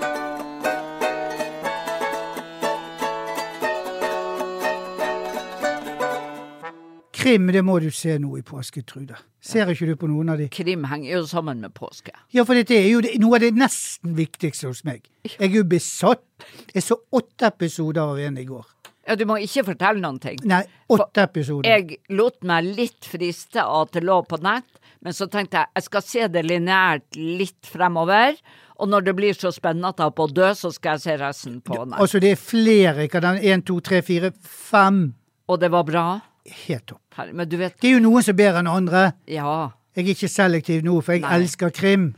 [7.20, 9.18] Krim, det må du se nå i påske, Trude.
[9.44, 10.46] Ser ikke du på noen av de?
[10.52, 12.14] Krim henger jo sammen med påske.
[12.32, 15.04] Ja, for dette er jo det, noe av det nesten viktigste hos meg.
[15.28, 16.24] Jeg er jo besatt.
[16.72, 18.64] Jeg så åtte episoder av en i går.
[19.08, 20.40] Ja, du må ikke fortelle noen ting.
[20.48, 21.68] Nei, åtte episoder.
[21.68, 25.76] Jeg lot meg litt friste av at det lå på nett, men så tenkte jeg
[25.76, 28.40] jeg skal se det lineært litt fremover.
[28.80, 31.04] Og når det blir så spennende at jeg er på å dø, så skal jeg
[31.04, 32.00] se resten på nett.
[32.00, 33.04] Altså, det er flere.
[33.04, 33.44] ikke den?
[33.44, 35.10] Én, to, tre, fire, fem.
[35.52, 36.06] Og det var bra.
[36.66, 37.00] Helt topp.
[37.32, 39.12] Men du vet, Det er jo noen som er bedre enn andre.
[39.28, 39.70] ja.
[39.96, 41.34] Jeg er ikke selektiv nå, for jeg Nei.
[41.40, 42.14] elsker krim.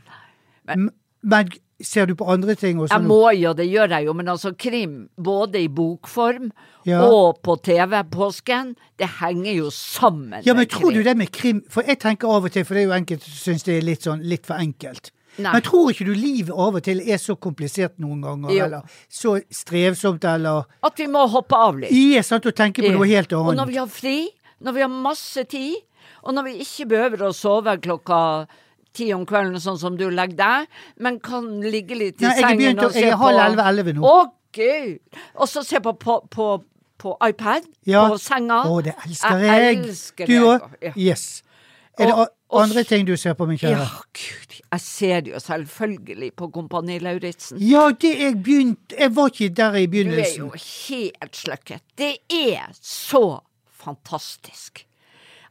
[0.67, 0.91] Men-
[1.23, 1.49] Men
[1.81, 4.51] ser du på andre ting også Jeg må jo, det gjør jeg jo, men altså
[4.57, 6.51] krim, både i bokform
[6.85, 7.01] Ja.
[7.01, 10.43] og på TV-påsken, det henger jo sammen.
[10.45, 12.83] Ja, men tror du det med krim For jeg tenker av og til, for det
[12.83, 15.11] er jo enkelte som syns det er litt sånn litt for enkelt.
[15.37, 15.51] Nei.
[15.55, 18.65] Men tror ikke du livet av og til er så komplisert noen ganger, Jo.
[18.65, 21.91] eller så strevsomt, eller At vi må hoppe av litt.
[21.91, 23.49] Er sant og tenke på noe helt annet.
[23.49, 24.29] Og når vi har fri,
[24.61, 25.75] når vi har masse tid,
[26.23, 28.19] og når vi ikke behøver å sove klokka
[28.93, 30.67] ti om kvelden, sånn som du legger deg,
[31.01, 33.65] men kan ligge litt i Nei, sengen begynt og se jeg er på halv elleve,
[33.71, 34.03] elleve nå.
[34.05, 34.99] Å, gud!
[35.41, 36.51] Og så se på, på, på,
[37.01, 38.05] på iPad Ja.
[38.11, 38.61] på senga.
[38.69, 39.63] Å, det elsker jeg!
[39.65, 40.43] jeg elsker du det.
[40.45, 40.69] òg?
[40.85, 40.93] Ja.
[40.95, 41.25] Yes.
[41.97, 43.87] Er det Og- a- andre ting du ser på, min Ja, kjære?
[44.13, 44.59] gud.
[44.71, 47.57] Jeg ser det jo selvfølgelig på Kompani Lauritzen.
[47.61, 50.39] Ja, det jeg begynte Jeg var ikke der i begynnelsen.
[50.39, 51.81] Du er jo helt sløkket.
[51.97, 53.39] Det er så
[53.83, 54.85] fantastisk.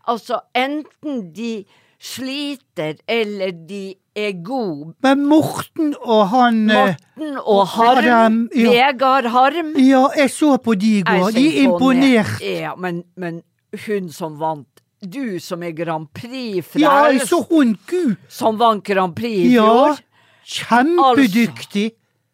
[0.08, 1.64] Altså, enten de
[2.02, 4.94] sliter eller de er gode.
[5.02, 8.70] Men Morten og han eh, Morten og Harm, Adam, ja.
[8.70, 11.30] Vegard Harm Ja, jeg så på de i går.
[11.30, 12.40] De er imponert.
[12.42, 13.42] Ja, men, men
[13.86, 14.71] hun som vant
[15.02, 18.14] Du som er Grand Prix Ja, jeg så hun, gud!
[18.30, 19.98] som vant Grand Prix i Ja, fjor.
[20.46, 21.90] kjempedyktig.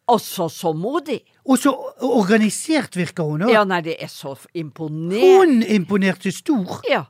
[0.09, 1.19] Altså, så modig.
[1.45, 1.69] Og så
[2.01, 3.51] organisert virker hun òg.
[3.53, 5.21] Ja, nei, det er så imponert.
[5.21, 6.79] Hun imponerte stor.
[6.89, 7.03] Ja.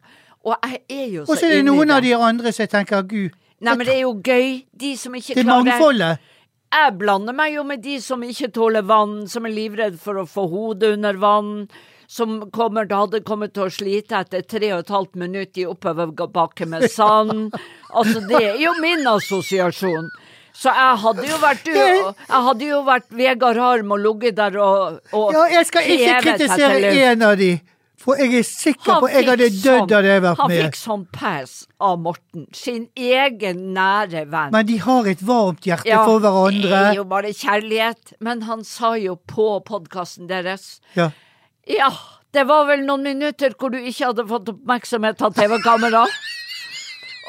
[0.44, 3.04] Og jeg er jo så Og så er det noen av de andre som tenker,
[3.04, 4.62] gud, Nei, men det er jo gøy.
[4.72, 6.20] De som ikke det er klarer mangfoldet.
[6.72, 10.24] Jeg blander meg jo med de som ikke tåler vann, som er livredd for å
[10.30, 11.68] få hodet under vann,
[12.10, 16.66] som kommer, hadde kommet til å slite etter tre og et halvt minutt i oppoverbakke
[16.70, 17.54] med sand.
[17.94, 20.10] Altså, det er jo min assosiasjon.
[20.60, 24.58] Så jeg hadde jo vært du, jeg hadde jo vært Vegard Harm og ligget der
[24.60, 27.52] og, og Ja, jeg skal ikke kritisere en av de,
[28.00, 30.66] for jeg er sikker på jeg hadde dødd av hadde jeg vært Han med.
[30.66, 34.52] fikk sånn pass av Morten, sin egen nære venn.
[34.58, 38.14] Men de har et varmt hjerte Ja, for Det er jo bare kjærlighet.
[38.20, 41.12] Men han sa jo på podkasten deres Ja.
[41.70, 41.92] Ja,
[42.34, 46.06] det var vel noen minutter hvor du ikke hadde fått oppmerksomhet av TV-kamera.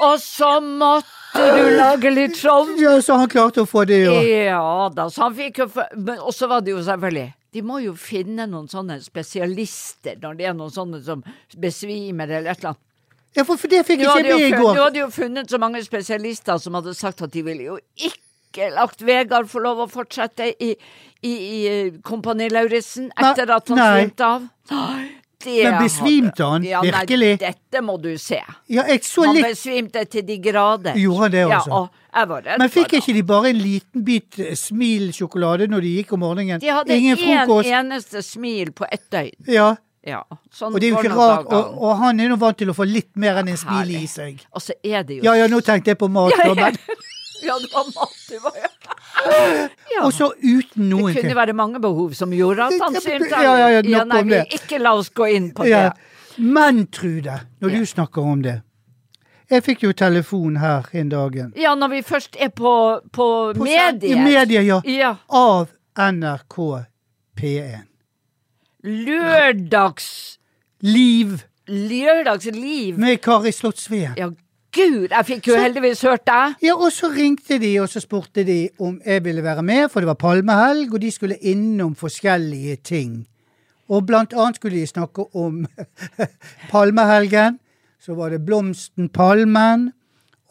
[0.01, 2.69] Og så måtte du lage litt show.
[2.81, 4.15] ja, så han klarte å få det, ja.
[4.25, 7.79] Ja da, så han fikk jo Men og så var det jo selvfølgelig De må
[7.85, 11.23] jo finne noen sånne spesialister når det er noen sånne som
[11.61, 12.87] besvimer eller et eller annet.
[13.37, 14.75] Ja, for, for det fikk jeg ikke jo, med i går.
[14.75, 18.30] Du hadde jo funnet så mange spesialister som hadde sagt at de ville jo ikke
[18.75, 20.75] lagt Vegard få lov å fortsette i,
[21.23, 24.47] i, i eh, Kompani Lauritzen etter at han svimte av.
[24.71, 25.09] Nei,
[25.45, 26.65] det Men besvimte han?
[26.65, 27.31] Ja, Virkelig?
[27.41, 28.41] Nei, dette må du se.
[28.69, 30.99] Ja, Han litt besvimte til de grader.
[31.01, 31.85] Gjorde han det, altså?
[32.13, 36.61] Ja, Men fikk ikke de bare en liten bit smilsjokolade når de gikk om morgenen?
[36.61, 37.71] De hadde Ingen frokost?
[37.71, 39.37] eneste smil på ett døgn.
[39.49, 41.51] Ja, Ja, sånn og det er jo ikke rart.
[41.53, 44.07] Og, og han er nå vant til å få litt mer enn en smil i
[44.09, 44.39] seg.
[44.57, 46.79] Og så er det jo Ja, ja, nå tenkte jeg på mat, Ja, men
[47.43, 50.05] Ja, det var mat du var ja.
[50.05, 53.31] Og så uten noen Det kunne være mange behov som gjorde at han Ja, svimte.
[53.43, 55.83] ja, ja, ja, nei, vi, ikke la oss gå inn på Ja.
[55.91, 55.93] det.
[56.39, 57.79] Men Trude, når Ja.
[57.79, 58.63] du snakker om det
[59.51, 61.53] Jeg fikk jo telefon her en dagen.
[61.57, 64.17] Ja, når vi først er på, på, På- medier.
[64.17, 64.81] I media, ja.
[64.87, 65.17] Ja.
[65.29, 66.85] Av NRK
[67.37, 67.83] P1.
[68.85, 70.39] Lørdags...
[70.83, 72.97] Liv Lørdagsliv.
[72.99, 74.15] med Kari Slottsveen.
[74.17, 74.31] Ja,
[74.73, 76.55] gud, jeg fikk jo heldigvis hørt deg.
[76.65, 80.01] Ja, og så ringte de, og så spurte de om jeg ville være med, for
[80.01, 83.15] det var palmehelg, og de skulle innom forskjellige ting.
[83.91, 85.65] Og blant annet skulle de snakke om
[86.73, 87.59] palmehelgen.
[88.01, 89.91] Så var det blomsten Palmen.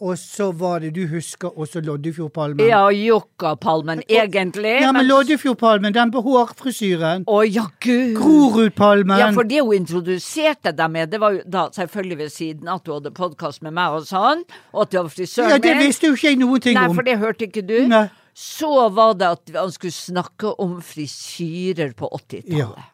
[0.00, 2.62] Og så var det, du husker også Loddefjordpalmen.
[2.64, 4.78] Ja, Jokkapalmen, egentlig.
[4.80, 7.26] Ja, men Loddefjordpalmen, den på hårfrisyren.
[7.28, 8.14] Å ja, gud!
[8.16, 9.20] Grorudpalmen.
[9.20, 12.86] Ja, for det hun introduserte deg med, det var jo da selvfølgelig ved siden at
[12.86, 16.08] du hadde podkast med meg og sånn, og at du var frisøren Ja, det visste
[16.08, 16.96] jo ikke jeg noen ting Nei, om.
[16.96, 17.76] for det hørte ikke du.
[17.92, 18.06] Nei.
[18.40, 22.88] Så var det at han skulle snakke om frisyrer på 80-tallet.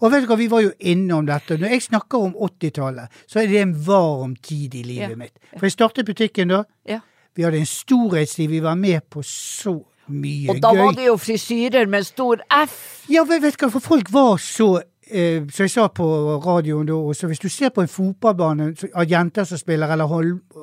[0.00, 1.58] Og vet du hva, vi var jo innom dette.
[1.58, 5.16] Når jeg snakker om 80-tallet, så er det en varm tid i livet Ja.
[5.16, 5.38] mitt.
[5.56, 6.64] For jeg startet butikken da.
[6.86, 7.00] Ja.
[7.36, 8.48] Vi hadde en storhetstid.
[8.50, 9.76] Vi var med på så
[10.08, 10.50] mye gøy.
[10.56, 10.78] Og da gøy.
[10.84, 13.04] var det jo frisyrer med stor F.
[13.08, 16.06] Ja, vet, vet du hva, for folk var så eh, Som jeg sa på
[16.44, 20.04] radioen da også, hvis du ser på en fotballbane av jenter som spiller, eller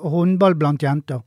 [0.04, 1.21] håndball blant jenter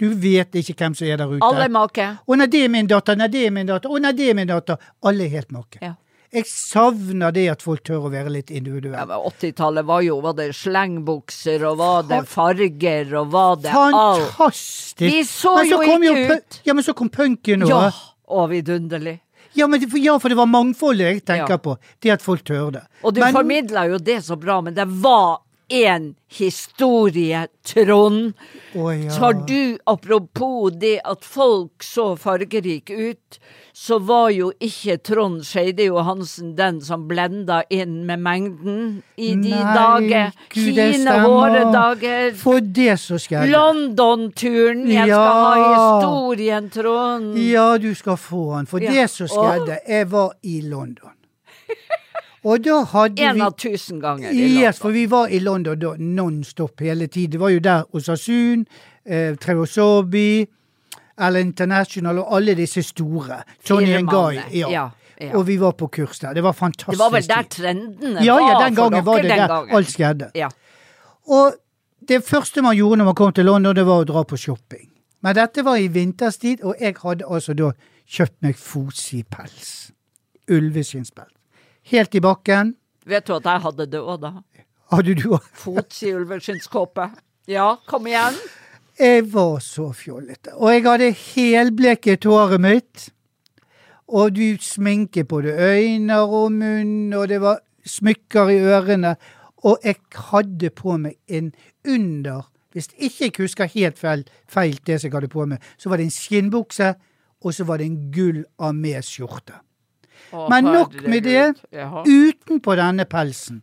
[0.00, 1.44] Du vet ikke hvem som er der ute.
[1.44, 2.06] Alle make.
[2.26, 4.34] Å nei, det er min datter, nei, det er min datter, å nei, det er
[4.38, 4.76] min datter.
[5.04, 5.78] Alle er helt make.
[5.82, 5.94] Ja.
[6.32, 9.00] Jeg savner det at folk tør å være litt individuelle.
[9.00, 13.72] Ja, men 80-tallet var jo Var det slengbukser, og var det farger, og var det
[13.74, 14.28] alt?
[14.36, 15.00] Fantastisk!
[15.02, 16.60] Vi så jo ikke ut.
[16.68, 17.68] Ja, men så kom punken òg.
[17.72, 17.90] Ja, Ja.
[18.28, 19.18] og vidunderlig.
[19.66, 21.56] men det, ja, for det var mangfoldet jeg tenker Ja.
[21.58, 21.76] på.
[22.00, 22.82] Det at folk tør det.
[23.02, 25.40] Og du Men- formidla jo det så bra, men det var
[25.70, 28.32] en historie, Trond.
[28.74, 29.10] Oh, ja.
[29.10, 33.38] Så har du, apropos det at folk så fargerike ut,
[33.72, 38.80] så var jo ikke Trond Skeide Johansen den som blenda inn med mengden
[39.16, 40.32] i de Nei, dager.
[40.52, 41.28] Gud, det Hine stemmer.
[41.28, 42.34] våre dager.
[42.40, 43.52] For det så skjedde.
[43.54, 44.84] London-turen.
[44.90, 47.38] Jeg skal ha historien, Trond.
[47.38, 48.66] Ja, du skal få han.
[48.66, 48.90] For Ja.
[48.90, 51.14] det så skjedde, jeg var i London.
[52.44, 54.30] Og da hadde En vi av tusen ganger.
[54.32, 54.72] i Yes, London.
[54.80, 57.30] for vi var i London da non-stop hele tiden.
[57.32, 58.66] Det var jo der Osasun,
[59.06, 60.46] eh, Trevor Sorby,
[61.20, 63.42] Ellen International og alle disse store.
[63.64, 64.38] Tony and Guy.
[64.52, 64.68] Ja.
[64.70, 64.88] ja,
[65.20, 65.34] ja.
[65.36, 66.32] Og vi var på kurs der.
[66.32, 66.90] Det var fantastisk.
[66.90, 69.74] Det var vel der trendene Ja, ja, den gangen var det der gangen.
[69.76, 70.30] alt skjedde.
[70.34, 70.48] Ja.
[71.28, 71.52] Og
[72.08, 74.88] det første man gjorde når man kom til London, det var å dra på shopping.
[75.22, 77.72] Men dette var i vinterstid, og jeg hadde altså da
[78.08, 79.90] kjøpt meg Fosi-pels.
[80.50, 81.34] Ulveskinnspels.
[81.82, 82.74] Helt i bakken.
[83.06, 84.32] Vet du at jeg hadde det òg, da?
[84.92, 85.46] Hadde du òg?
[85.64, 87.08] Fots i ulveskinnskåpe.
[87.50, 88.36] Ja, kom igjen.
[89.00, 90.52] Jeg var så fjollete.
[90.58, 93.08] Og jeg hadde helbleket håret mitt.
[94.10, 99.14] Og du sminket på det øyne og munn, og det var smykker i ørene.
[99.64, 101.52] Og jeg hadde på meg en
[101.86, 105.90] under Hvis ikke jeg husker helt feil, feil det som jeg hadde på meg, så
[105.90, 106.92] var det en skinnbukse,
[107.42, 109.56] og så var det en gull arméskjorte.
[110.32, 111.54] Men nok med det.
[112.06, 113.62] Utenpå denne pelsen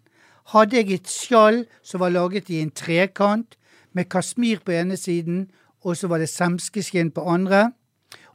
[0.53, 3.57] hadde jeg et skjall som var laget i en trekant,
[3.91, 5.47] med kasmir på ene siden,
[5.81, 7.71] og så var det semskeskinn på andre.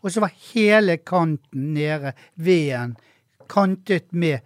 [0.03, 2.97] Og så var hele kanten nede, veden,
[3.49, 4.41] kantet med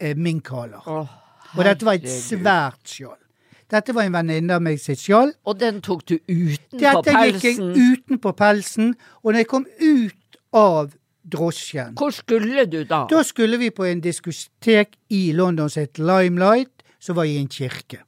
[0.00, 0.82] eh, minkhaler.
[0.88, 3.20] Og dette var et svært skjold.
[3.68, 5.34] Dette var en venninne av meg sitt skjold.
[5.44, 6.80] Og den tok du utenpå pelsen?
[6.80, 10.94] Dette gikk jeg utenpå pelsen, og når jeg kom ut av
[11.30, 13.04] drosjen Hvor skulle du da?
[13.10, 17.48] Da skulle vi på en diskotek i London som het Limelight, som var i en
[17.48, 18.02] kirke.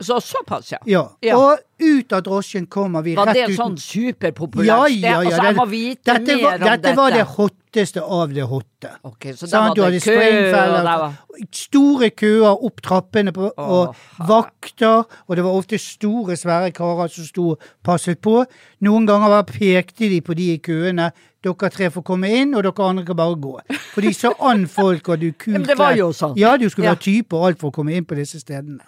[0.00, 0.78] Så såpass, ja.
[0.86, 1.16] Ja.
[1.20, 1.36] Ja.
[1.36, 5.00] Og ut av drosjen kommer vi Var rett det uten sånn superpopulært ja, sted?
[5.02, 6.76] ja, ja, Altså, jeg må vite dette mer var, om dette.
[6.76, 6.92] dette.
[6.96, 8.92] var det hotteste av det hotte.
[9.10, 11.16] Ok, så da var Du det køer var
[11.54, 13.96] store køer opp trappene, på, og
[14.28, 18.44] vakter, og det var ofte store, svære karer som sto og passet på.
[18.86, 21.10] Noen ganger pekte de på de i køene.
[21.42, 23.52] Dere tre får komme inn, og dere andre kan bare gå.
[23.94, 26.34] For de så an folk, og du kult Men det var jo sånn.
[26.36, 26.94] Ja, du skulle Ja.
[26.96, 28.82] være type og alt for å komme inn på disse stedene.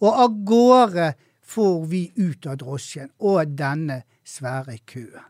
[0.00, 1.10] Og av gårde
[1.48, 5.24] får vi ut av drosjen og denne svære køen.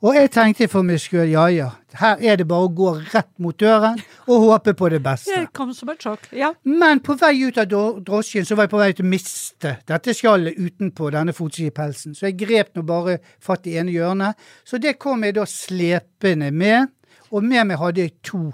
[0.00, 1.66] Og jeg tenkte for meg sjøl, ja ja,
[2.00, 5.34] her er det bare å gå rett mot døren og håpe på det beste.
[5.36, 6.24] Det kom som et sjokk.
[6.32, 6.54] Ja.
[6.64, 10.14] Men på vei ut av drosjen så var jeg på vei til å miste dette
[10.16, 12.14] skjallet utenpå denne fotskipelsen.
[12.16, 14.40] Så jeg grep nå bare fatt i ene hjørnet.
[14.64, 16.88] Så det kom jeg da slepende med.
[17.30, 18.46] Og med meg hadde jeg to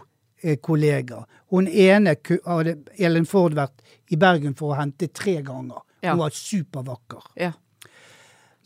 [0.42, 1.28] eh, kollegaer.
[1.54, 5.78] Hun ene hadde Ellen Ford vært i Bergen for å hente tre ganger.
[6.02, 6.16] Ja.
[6.16, 7.30] Hun var supervakker.
[7.38, 7.52] ja.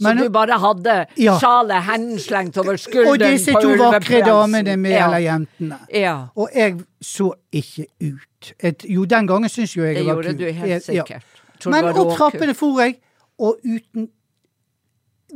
[0.01, 1.35] Så du bare hadde Ja.
[1.39, 5.07] sjalet henslengt over skulderen Og disse to vakre damene med, ja.
[5.07, 5.79] eller jentene.
[5.93, 8.53] Ja, Og jeg så ikke ut.
[8.61, 10.39] Et, jo, den gangen syns jo jeg det jeg var gjorde kul.
[10.47, 11.27] du helt sikkert.
[11.65, 11.71] ja.
[11.71, 12.97] Men opp trappene for jeg,
[13.39, 14.09] og uten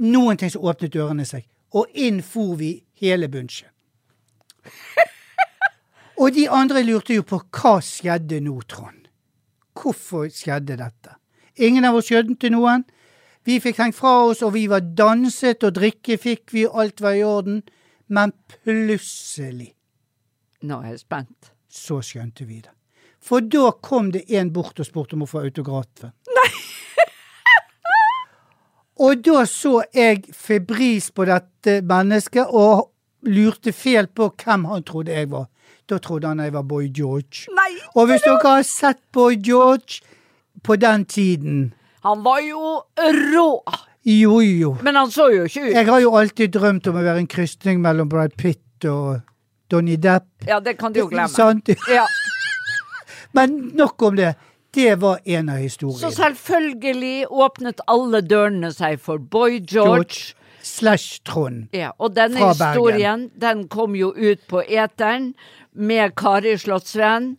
[0.01, 1.45] noen ting så åpnet dørene seg.
[1.75, 3.69] Og inn for vi hele bunchen.
[6.21, 9.09] og de andre lurte jo på hva skjedde nå, Trond.
[9.75, 11.17] Hvorfor skjedde dette?
[11.59, 12.85] Ingen av oss skjønte noen.
[13.45, 17.17] Vi fikk hengt fra oss, og vi var danset, og drikke fikk vi, alt var
[17.17, 17.61] i orden.
[18.09, 19.73] Men plutselig
[20.65, 21.51] Nå er jeg spent.
[21.69, 22.73] så skjønte vi det.
[23.21, 26.13] For da kom det en bort og spurte om å få autografen.
[29.05, 32.91] og da så jeg febris på dette mennesket og
[33.29, 35.49] lurte fælt på hvem han trodde jeg var.
[35.89, 37.49] Da trodde han jeg var Boy George.
[37.53, 37.73] Nei!
[37.97, 40.01] Og hvis dere har sett Boy George
[40.63, 41.73] på den tiden
[42.05, 42.61] Han var jo
[43.35, 43.49] rå!
[44.05, 44.75] Jo, jo.
[44.85, 45.71] Men han så jo ikke ut.
[45.73, 49.23] Jeg har jo alltid drømt om å være en krysning mellom Brad Pitt og
[49.73, 50.27] Donnie Depp.
[50.45, 51.33] Ja, det kan du jo glemme.
[51.33, 51.73] Sant?
[51.89, 52.05] Ja.
[53.37, 54.35] Men nok om det.
[54.75, 56.03] Det var en av historiene.
[56.03, 60.05] Så selvfølgelig åpnet alle dørene seg for Boy George.
[60.05, 60.35] George
[60.65, 61.69] Slash Trond.
[61.77, 62.73] Ja, og denne Fra Bergen.
[62.73, 65.33] historien den kom jo ut på eteren
[65.73, 67.35] med Kari Slottsveen,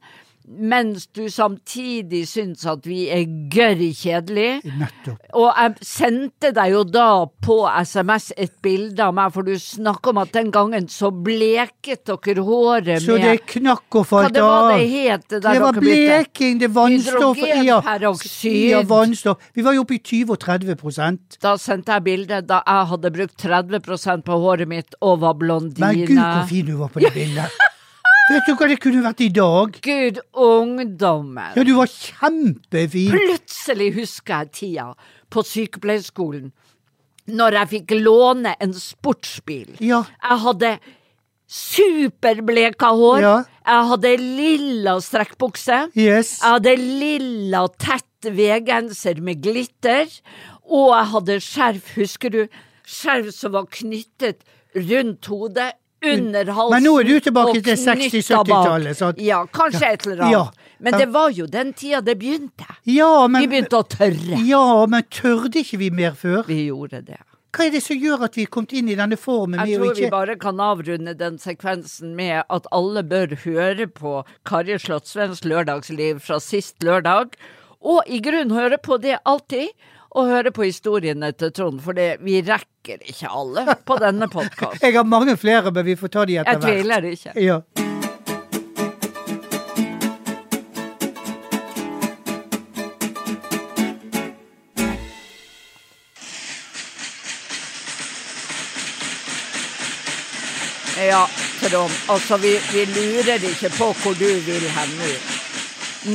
[0.47, 4.61] mens du samtidig syns at vi er gørr kjedelig.
[4.77, 5.17] Nettopp.
[5.33, 7.07] Og jeg sendte deg jo da
[7.45, 12.05] på SMS et bilde av meg, for du snakker om at den gangen så bleket
[12.05, 15.61] dere håret Så det med knakk og Hva falt det var det het det Det
[15.61, 18.69] var bleking, det vannstoff Hydrogenperoksid.
[18.69, 19.51] ja, vannstoff.
[19.55, 21.37] Vi var jo oppe i 20 og 30 prosent.
[21.41, 25.85] Da sendte jeg bilde da jeg hadde brukt 30% på håret mitt og var blondine.
[25.85, 27.49] Men gud, hvor fin du var på det bildet.
[28.25, 29.75] Vet du hva det kunne vært i dag?
[29.85, 31.51] Gud, ungdommen.
[31.53, 33.13] Ja, du var kjempefin.
[33.13, 34.87] Plutselig husker jeg tida
[35.29, 36.47] på sykepleierskolen,
[37.29, 39.75] når jeg fikk låne en sportsbil.
[39.77, 40.01] Ja.
[40.23, 40.71] Jeg hadde
[41.45, 43.21] superbleka hår.
[43.21, 43.35] Ja.
[43.61, 45.79] Jeg hadde lilla strekkbukse.
[45.93, 46.39] Yes.
[46.41, 50.09] Jeg hadde lilla, tett V-genser med glitter.
[50.65, 52.41] Og jeg hadde skjerf, husker du?
[52.89, 54.41] Skjerf som var knyttet
[54.75, 59.21] rundt hodet, under halsen Men nå er du tilbake til 60-70-tallet, At...
[59.21, 60.33] Ja, kanskje et eller annet.
[60.33, 60.73] Ja.
[60.79, 62.67] Men det var jo den tida det begynte.
[62.83, 64.41] Ja, Vi begynte å tørre.
[64.45, 66.43] ja, men tørde ikke vi mer før?
[66.49, 67.21] Vi gjorde det.
[67.55, 69.61] Hva er det som gjør at vi er kommet inn i denne formen?
[69.63, 70.01] Jeg tror ikke...
[70.03, 74.17] vi bare kan avrunde den sekvensen med at alle bør høre på
[74.47, 77.37] Kari Slottsvens lørdagsliv fra sist lørdag.
[77.79, 79.71] Og i grunnen høre på det alltid,
[80.15, 84.79] og høre på historiene til Trond, for det, vi rekker ikke alle på denne podkasten.
[84.85, 86.71] Jeg har mange flere, men vi får ta de etter hvert.
[86.71, 87.35] Jeg tviler ikke.
[87.43, 87.59] Ja.
[101.05, 101.27] Ja,
[101.61, 101.91] Trond.
[102.07, 105.13] Altså, vi, vi lurer ikke på hvor du vil hen nå.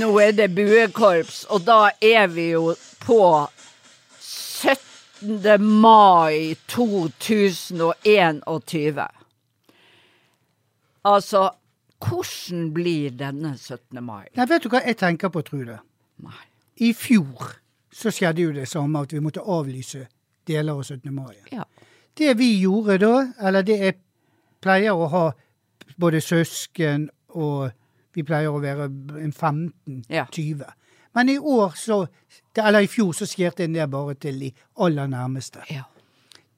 [0.01, 2.72] Nå er det buekorps, og da er vi jo
[3.05, 3.20] på
[5.20, 5.60] 17.
[5.60, 9.08] mai 2021.
[11.04, 11.50] Altså,
[12.08, 14.04] hvordan blir denne 17.
[14.04, 14.24] mai?
[14.36, 15.78] Nei, vet du hva jeg tenker på, Trude?
[16.24, 16.44] Nei.
[16.80, 17.60] I fjor
[17.92, 20.06] så skjedde jo det samme at vi måtte avlyse
[20.48, 21.14] deler av 17.
[21.14, 21.36] mai.
[21.52, 21.62] Ja.
[22.16, 23.94] Det vi gjorde da, eller det jeg
[24.60, 25.32] pleier å ha
[26.00, 27.70] både søsken og
[28.16, 28.84] vi pleier å være
[29.20, 30.04] en 15-20.
[30.08, 30.24] Ja.
[31.14, 32.06] Men i år så,
[32.54, 35.64] eller i fjor så skjærte jeg ned bare til de aller nærmeste.
[35.70, 35.82] Ja.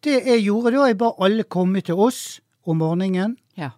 [0.04, 3.70] Det jeg gjorde da, jeg ba alle komme til oss om morgenen ja.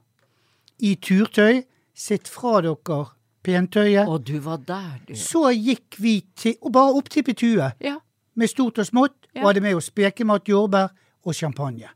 [0.81, 1.63] i turtøy.
[1.95, 3.05] Sitt fra dere
[3.45, 4.09] pentøyet.
[4.09, 5.15] Og du var der, du.
[5.15, 7.99] Så gikk vi til, og bare opp til Petue Ja.
[8.35, 10.89] med stort og smått, og hadde med oss spekemat, jordbær
[11.25, 11.89] og champagne.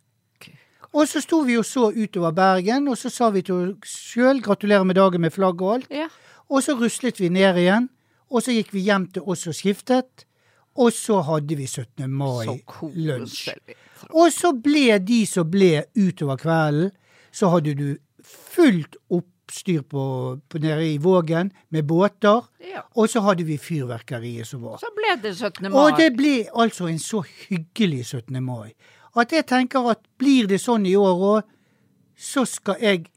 [0.93, 4.41] Og så sto vi og så utover Bergen, og så sa vi til oss sjøl
[4.43, 5.91] gratulerer med dagen med flagg og alt.
[5.91, 6.07] Ja.
[6.49, 7.89] Og så ruslet vi ned igjen,
[8.29, 10.27] og så gikk vi hjem til oss og skiftet.
[10.79, 12.07] Og så hadde vi 17.
[12.07, 13.49] Mai-lunsj.
[14.15, 16.93] Og så ble de som ble utover kvelden,
[17.35, 17.89] så hadde du
[18.25, 20.05] fullt oppstyr på,
[20.49, 22.47] på nede i Vågen med båter.
[22.63, 22.85] Ja.
[22.95, 24.79] Og så hadde vi fyrverkeriet som var.
[24.83, 25.67] Så ble det 17.
[25.67, 25.79] mai.
[25.83, 28.39] Og det ble altså en så hyggelig 17.
[28.45, 28.75] mai.
[29.19, 31.55] At jeg tenker at blir det sånn i år òg,
[32.19, 33.09] så skal jeg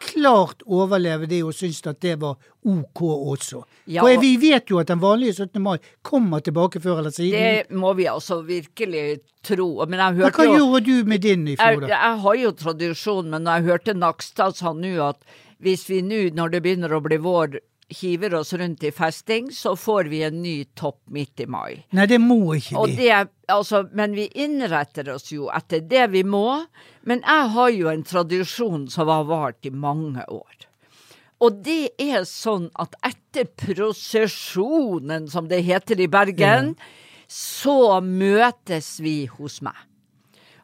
[0.00, 2.36] klart overleve det og synes at det var
[2.66, 3.62] OK også.
[3.86, 5.60] Ja, For og- vi vet jo at den vanlige 17.
[5.62, 7.32] mai kommer tilbake før eller siden.
[7.38, 9.84] Det må vi altså virkelig tro.
[9.86, 11.86] Men jeg Men hørte hva jo gjorde du med din i jeg, fjor, da?
[11.88, 15.16] jeg har jo tradisjon, men når jeg hørte Nakstad sa nå at
[15.60, 17.58] hvis vi nå, når det begynner å bli vår,
[17.88, 21.86] hiver oss rundt i festing, så får vi en ny topp midt i mai.
[21.96, 22.96] Nei, det må ikke vi.
[23.00, 26.64] det, altså, men vi innretter oss jo etter det vi må.
[27.08, 30.68] Men jeg har jo en tradisjon som har vart i mange år.
[31.38, 36.74] Og det er sånn at etter prosesjonen, som det heter i Bergen,
[37.30, 39.76] så møtes vi hos meg.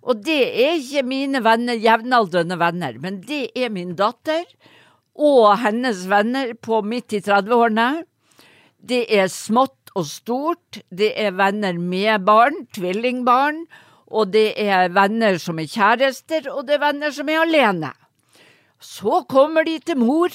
[0.04, 4.44] Og det er ikke mine venner, jevnaldrende venner, men det er min datter
[5.14, 8.04] og hennes venner på midt i 30-årene.
[8.84, 10.80] Det er smått og stort.
[10.90, 13.64] Det er venner med barn, tvillingbarn.
[14.14, 17.92] Og det er venner som er kjærester, og det er venner som er alene.
[18.82, 20.34] Så kommer de til mor,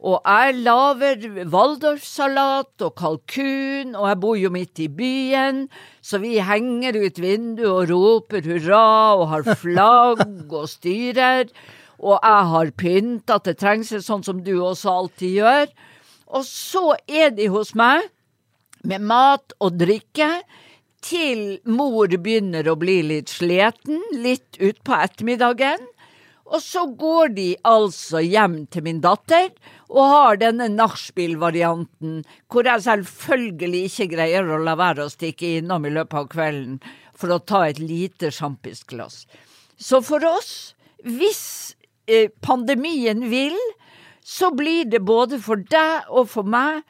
[0.00, 5.66] Og jeg lager waldorfsalat og kalkun, og jeg bor jo midt i byen,
[6.00, 8.86] så vi henger ut vinduet og roper hurra
[9.18, 11.52] og har flagg og styrer.
[12.00, 15.70] Og jeg har pynt at det trengs, sånn som du også alltid gjør.
[16.30, 18.08] Og så er de hos meg
[18.86, 20.30] med mat og drikke
[21.04, 25.82] til mor begynner å bli litt sliten, litt utpå ettermiddagen.
[26.50, 29.52] Og så går de altså hjem til min datter
[29.90, 35.86] og har denne nachspiel-varianten, hvor jeg selvfølgelig ikke greier å la være å stikke innom
[35.86, 36.80] i løpet av kvelden
[37.14, 39.24] for å ta et lite sjampisglass.
[39.78, 40.74] Så for oss,
[41.06, 41.76] hvis
[42.44, 43.56] pandemien vil,
[44.24, 46.82] så blir det både for deg og for meg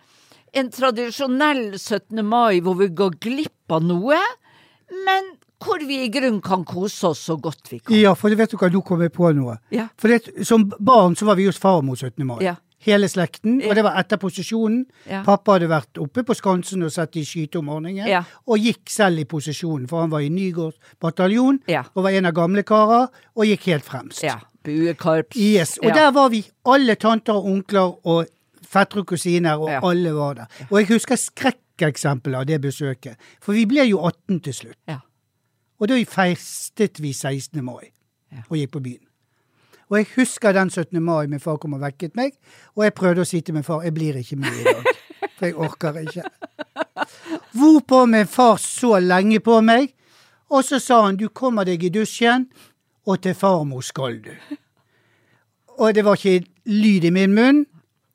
[0.56, 2.22] en tradisjonell 17.
[2.26, 4.18] mai hvor vi går glipp av noe,
[5.06, 7.94] men hvor vi i grunnen kan kose oss så godt vi kan.
[7.96, 9.58] Ja, for vet du hva, nå kom jeg på noe.
[9.74, 9.86] Ja.
[10.00, 12.24] For det, som barn så var vi hos farmor 17.
[12.26, 12.40] mai.
[12.46, 12.56] Ja.
[12.80, 14.86] Hele slekten, og det var etter posisjonen.
[15.06, 15.22] Ja.
[15.26, 18.22] Pappa hadde vært oppe på Skansen og sett de skyte om morgenen, Ja.
[18.48, 21.82] og gikk selv i posisjonen, for han var i Nygårds bataljon, Ja.
[21.94, 24.22] og var en av gamle karer, og gikk helt fremst.
[24.22, 24.38] Ja.
[24.64, 25.36] Buekorps.
[25.36, 28.26] Yes, Og der var vi, alle tanter og onkler og
[28.62, 30.46] fettere og kusiner, og alle var der.
[30.70, 34.76] Og jeg husker skrekkeksempelet av det besøket, for vi ble jo 18 til slutt.
[34.88, 34.98] Ja.
[35.80, 37.62] Og da feistet vi 16.
[37.64, 37.90] mai
[38.48, 39.06] og gikk på byen.
[39.90, 41.02] Og jeg husker den 17.
[41.02, 42.36] mai min far kom og vekket meg,
[42.76, 44.90] og jeg prøvde å si til min far jeg blir ikke med i dag,
[45.36, 46.26] for jeg orker ikke.
[47.58, 49.90] Hvorpå min far så lenge på meg,
[50.50, 52.46] og så sa han du kommer deg i dusjen,
[53.06, 54.32] og til farmor skal du.
[55.80, 57.60] Og det var ikke lyd i min munn.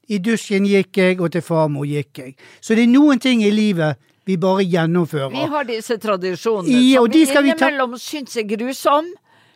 [0.08, 2.36] I dusjen gikk jeg, og til farmor gikk jeg.
[2.62, 5.34] Så det er noen ting i livet vi bare gjennomfører.
[5.34, 9.10] Vi har disse tradisjonene Ja, som vi innimellom syns er grusom,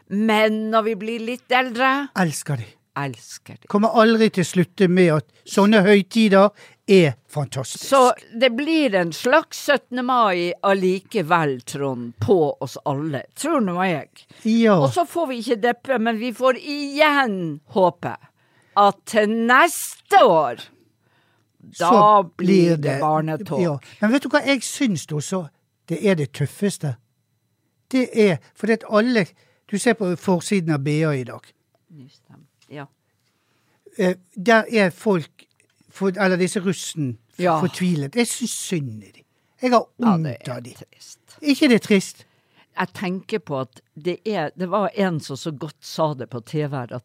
[0.09, 2.67] men når vi blir litt eldre, Elsker de.
[2.99, 3.67] elsker de.
[3.71, 6.49] Kommer aldri til å slutte med at sånne høytider
[6.89, 7.83] er fantastisk.
[7.85, 10.01] Så det blir en slags 17.
[10.05, 13.21] mai allikevel, Trond, på oss alle.
[13.37, 14.09] Tror nå jeg.
[14.49, 14.79] ja.
[14.81, 18.15] Og så får vi ikke deppe, men vi får igjen håpe
[18.79, 20.65] at til neste år
[21.79, 22.03] da så
[22.39, 23.61] blir det barnetog.
[23.61, 23.75] Ja.
[24.01, 25.43] Men vet du hva jeg syns da så
[25.91, 26.95] det er det tøffeste?
[27.91, 29.25] Det er fordi at alle
[29.71, 31.45] Du ser på forsiden av BA i dag.
[32.69, 32.85] Ja.
[33.97, 35.45] Eh, der er folk,
[35.89, 37.59] for, eller disse russen, Ja.
[37.61, 38.15] fortvilet.
[38.15, 39.23] Jeg syns synd i dem.
[39.61, 40.73] Jeg har vondt av dem.
[41.41, 42.25] Er ikke det trist?
[42.79, 46.39] Jeg tenker på at det er Det var en som så godt sa det på
[46.45, 47.03] TV her, at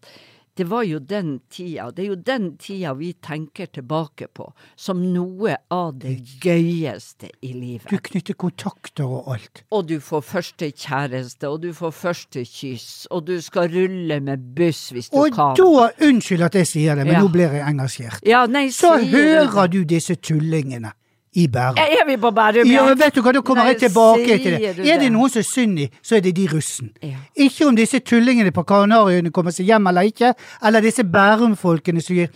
[0.56, 5.00] det var jo den tida, det er jo den tida vi tenker tilbake på som
[5.12, 7.88] noe av det gøyeste i livet.
[7.90, 9.64] Du knytter kontakter og alt.
[9.74, 14.46] Og du får første kjæreste, og du får første kyss, og du skal rulle med
[14.54, 15.54] buss hvis du Og kan.
[15.58, 17.22] da, unnskyld at jeg sier det, men Ja.
[17.22, 18.20] nå blir jeg engasjert.
[18.26, 20.92] ja, nei, Så hører du du disse tullingene
[21.34, 21.76] i Bærum.
[21.80, 24.86] Er vi på Bærum, Ja, vet du hva, da kommer jeg tilbake til det.
[24.86, 26.90] Er det noen som er synd i, så er det de russen.
[27.02, 27.16] Ja.
[27.36, 32.16] Ikke om disse tullingene på Kanariøyene kommer seg hjem eller ikke, eller disse Bærum-folkene som
[32.16, 32.28] gir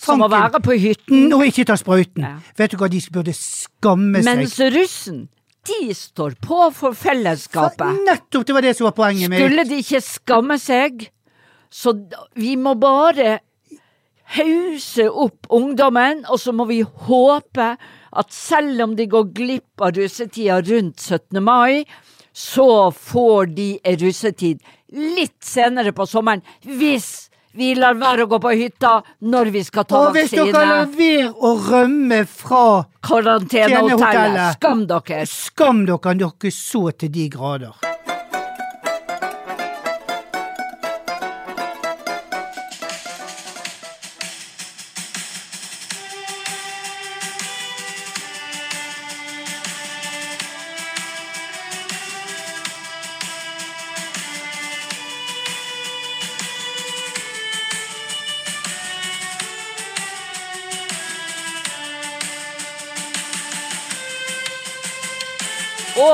[0.00, 1.28] Som å være på hytten.
[1.36, 2.24] og ikke ta sprøyten.
[2.24, 2.38] Ja.
[2.56, 4.30] Vet du hva, de burde skamme seg.
[4.40, 5.28] Mens russen,
[5.68, 8.00] de står på for fellesskapet.
[8.06, 9.42] Nettopp, det var det som var poenget mitt.
[9.44, 11.10] Skulle de ikke skamme seg,
[11.70, 11.92] så
[12.34, 13.38] vi må bare
[14.36, 17.72] hause opp ungdommen, og så må vi håpe
[18.10, 21.42] at selv om de går glipp av russetida rundt 17.
[21.44, 21.84] mai,
[22.32, 23.68] så får de
[24.00, 29.62] russetid litt senere på sommeren, hvis vi lar være å gå på hytta når vi
[29.66, 32.84] skal ta Og hvis dere lar være å rømme fra.
[33.02, 34.58] Karantenehotellet.
[34.58, 35.24] Skam dere!
[35.26, 37.89] Skam dere, dere så til de grader.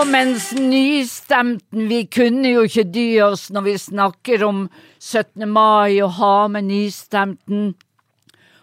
[0.04, 4.66] Mens nystemten, vi kunne jo ikke dy oss når vi snakker om
[5.00, 5.46] 17.
[5.48, 7.74] mai og ha med nystemten.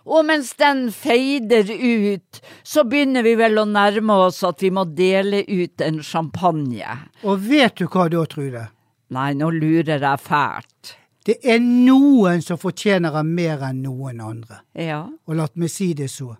[0.03, 4.83] Og mens den feider ut, så begynner vi vel å nærme oss at vi må
[4.91, 6.97] dele ut en champagne.
[7.23, 8.67] Og vet du hva da, Trude?
[9.15, 10.95] Nei, nå lurer jeg fælt.
[11.23, 14.59] Det er noen som fortjener mer enn noen andre.
[14.75, 15.05] Ja.
[15.07, 16.33] Og la meg si det så.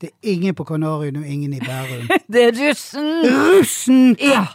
[0.00, 2.08] Det er ingen på Kanarien og ingen i Bærum.
[2.32, 3.06] Det er russen!
[3.32, 4.16] Russen!
[4.20, 4.46] Ja.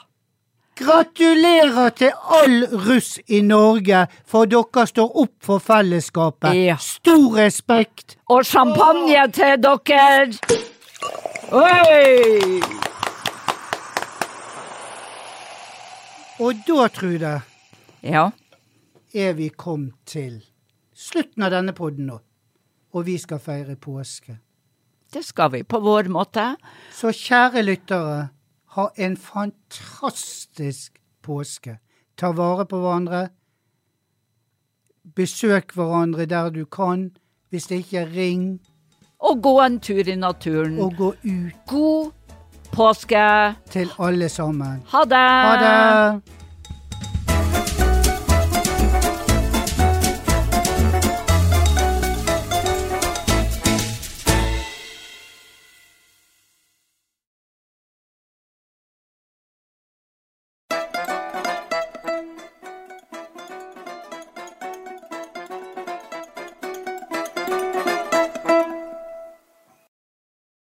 [0.82, 6.54] Gratulerer til all russ i Norge, for dere står opp for fellesskapet.
[6.58, 6.76] Ja.
[6.82, 8.18] Stor respekt.
[8.30, 10.30] Og champagne til dere!
[11.52, 12.62] Oi!
[16.42, 17.34] Og da, Trude,
[18.04, 18.30] Ja.
[19.14, 20.40] er vi kommet til
[20.96, 22.20] slutten av denne podden nå.
[22.94, 24.38] Og vi skal feire påske.
[25.14, 26.56] Det skal vi på vår måte.
[26.96, 28.30] Så kjære lyttere,
[28.76, 31.78] ha en fantastisk påske.
[32.18, 33.30] Ta vare på hverandre.
[35.16, 37.10] Besøk hverandre der du kan.
[37.50, 38.60] Hvis det ikke ring,
[39.20, 40.80] Og gå en tur i naturen.
[40.80, 42.12] og gå ut God
[42.72, 43.56] påske.
[43.70, 44.82] til alle sammen.
[44.88, 45.18] Ha det!
[45.18, 46.41] Ha det!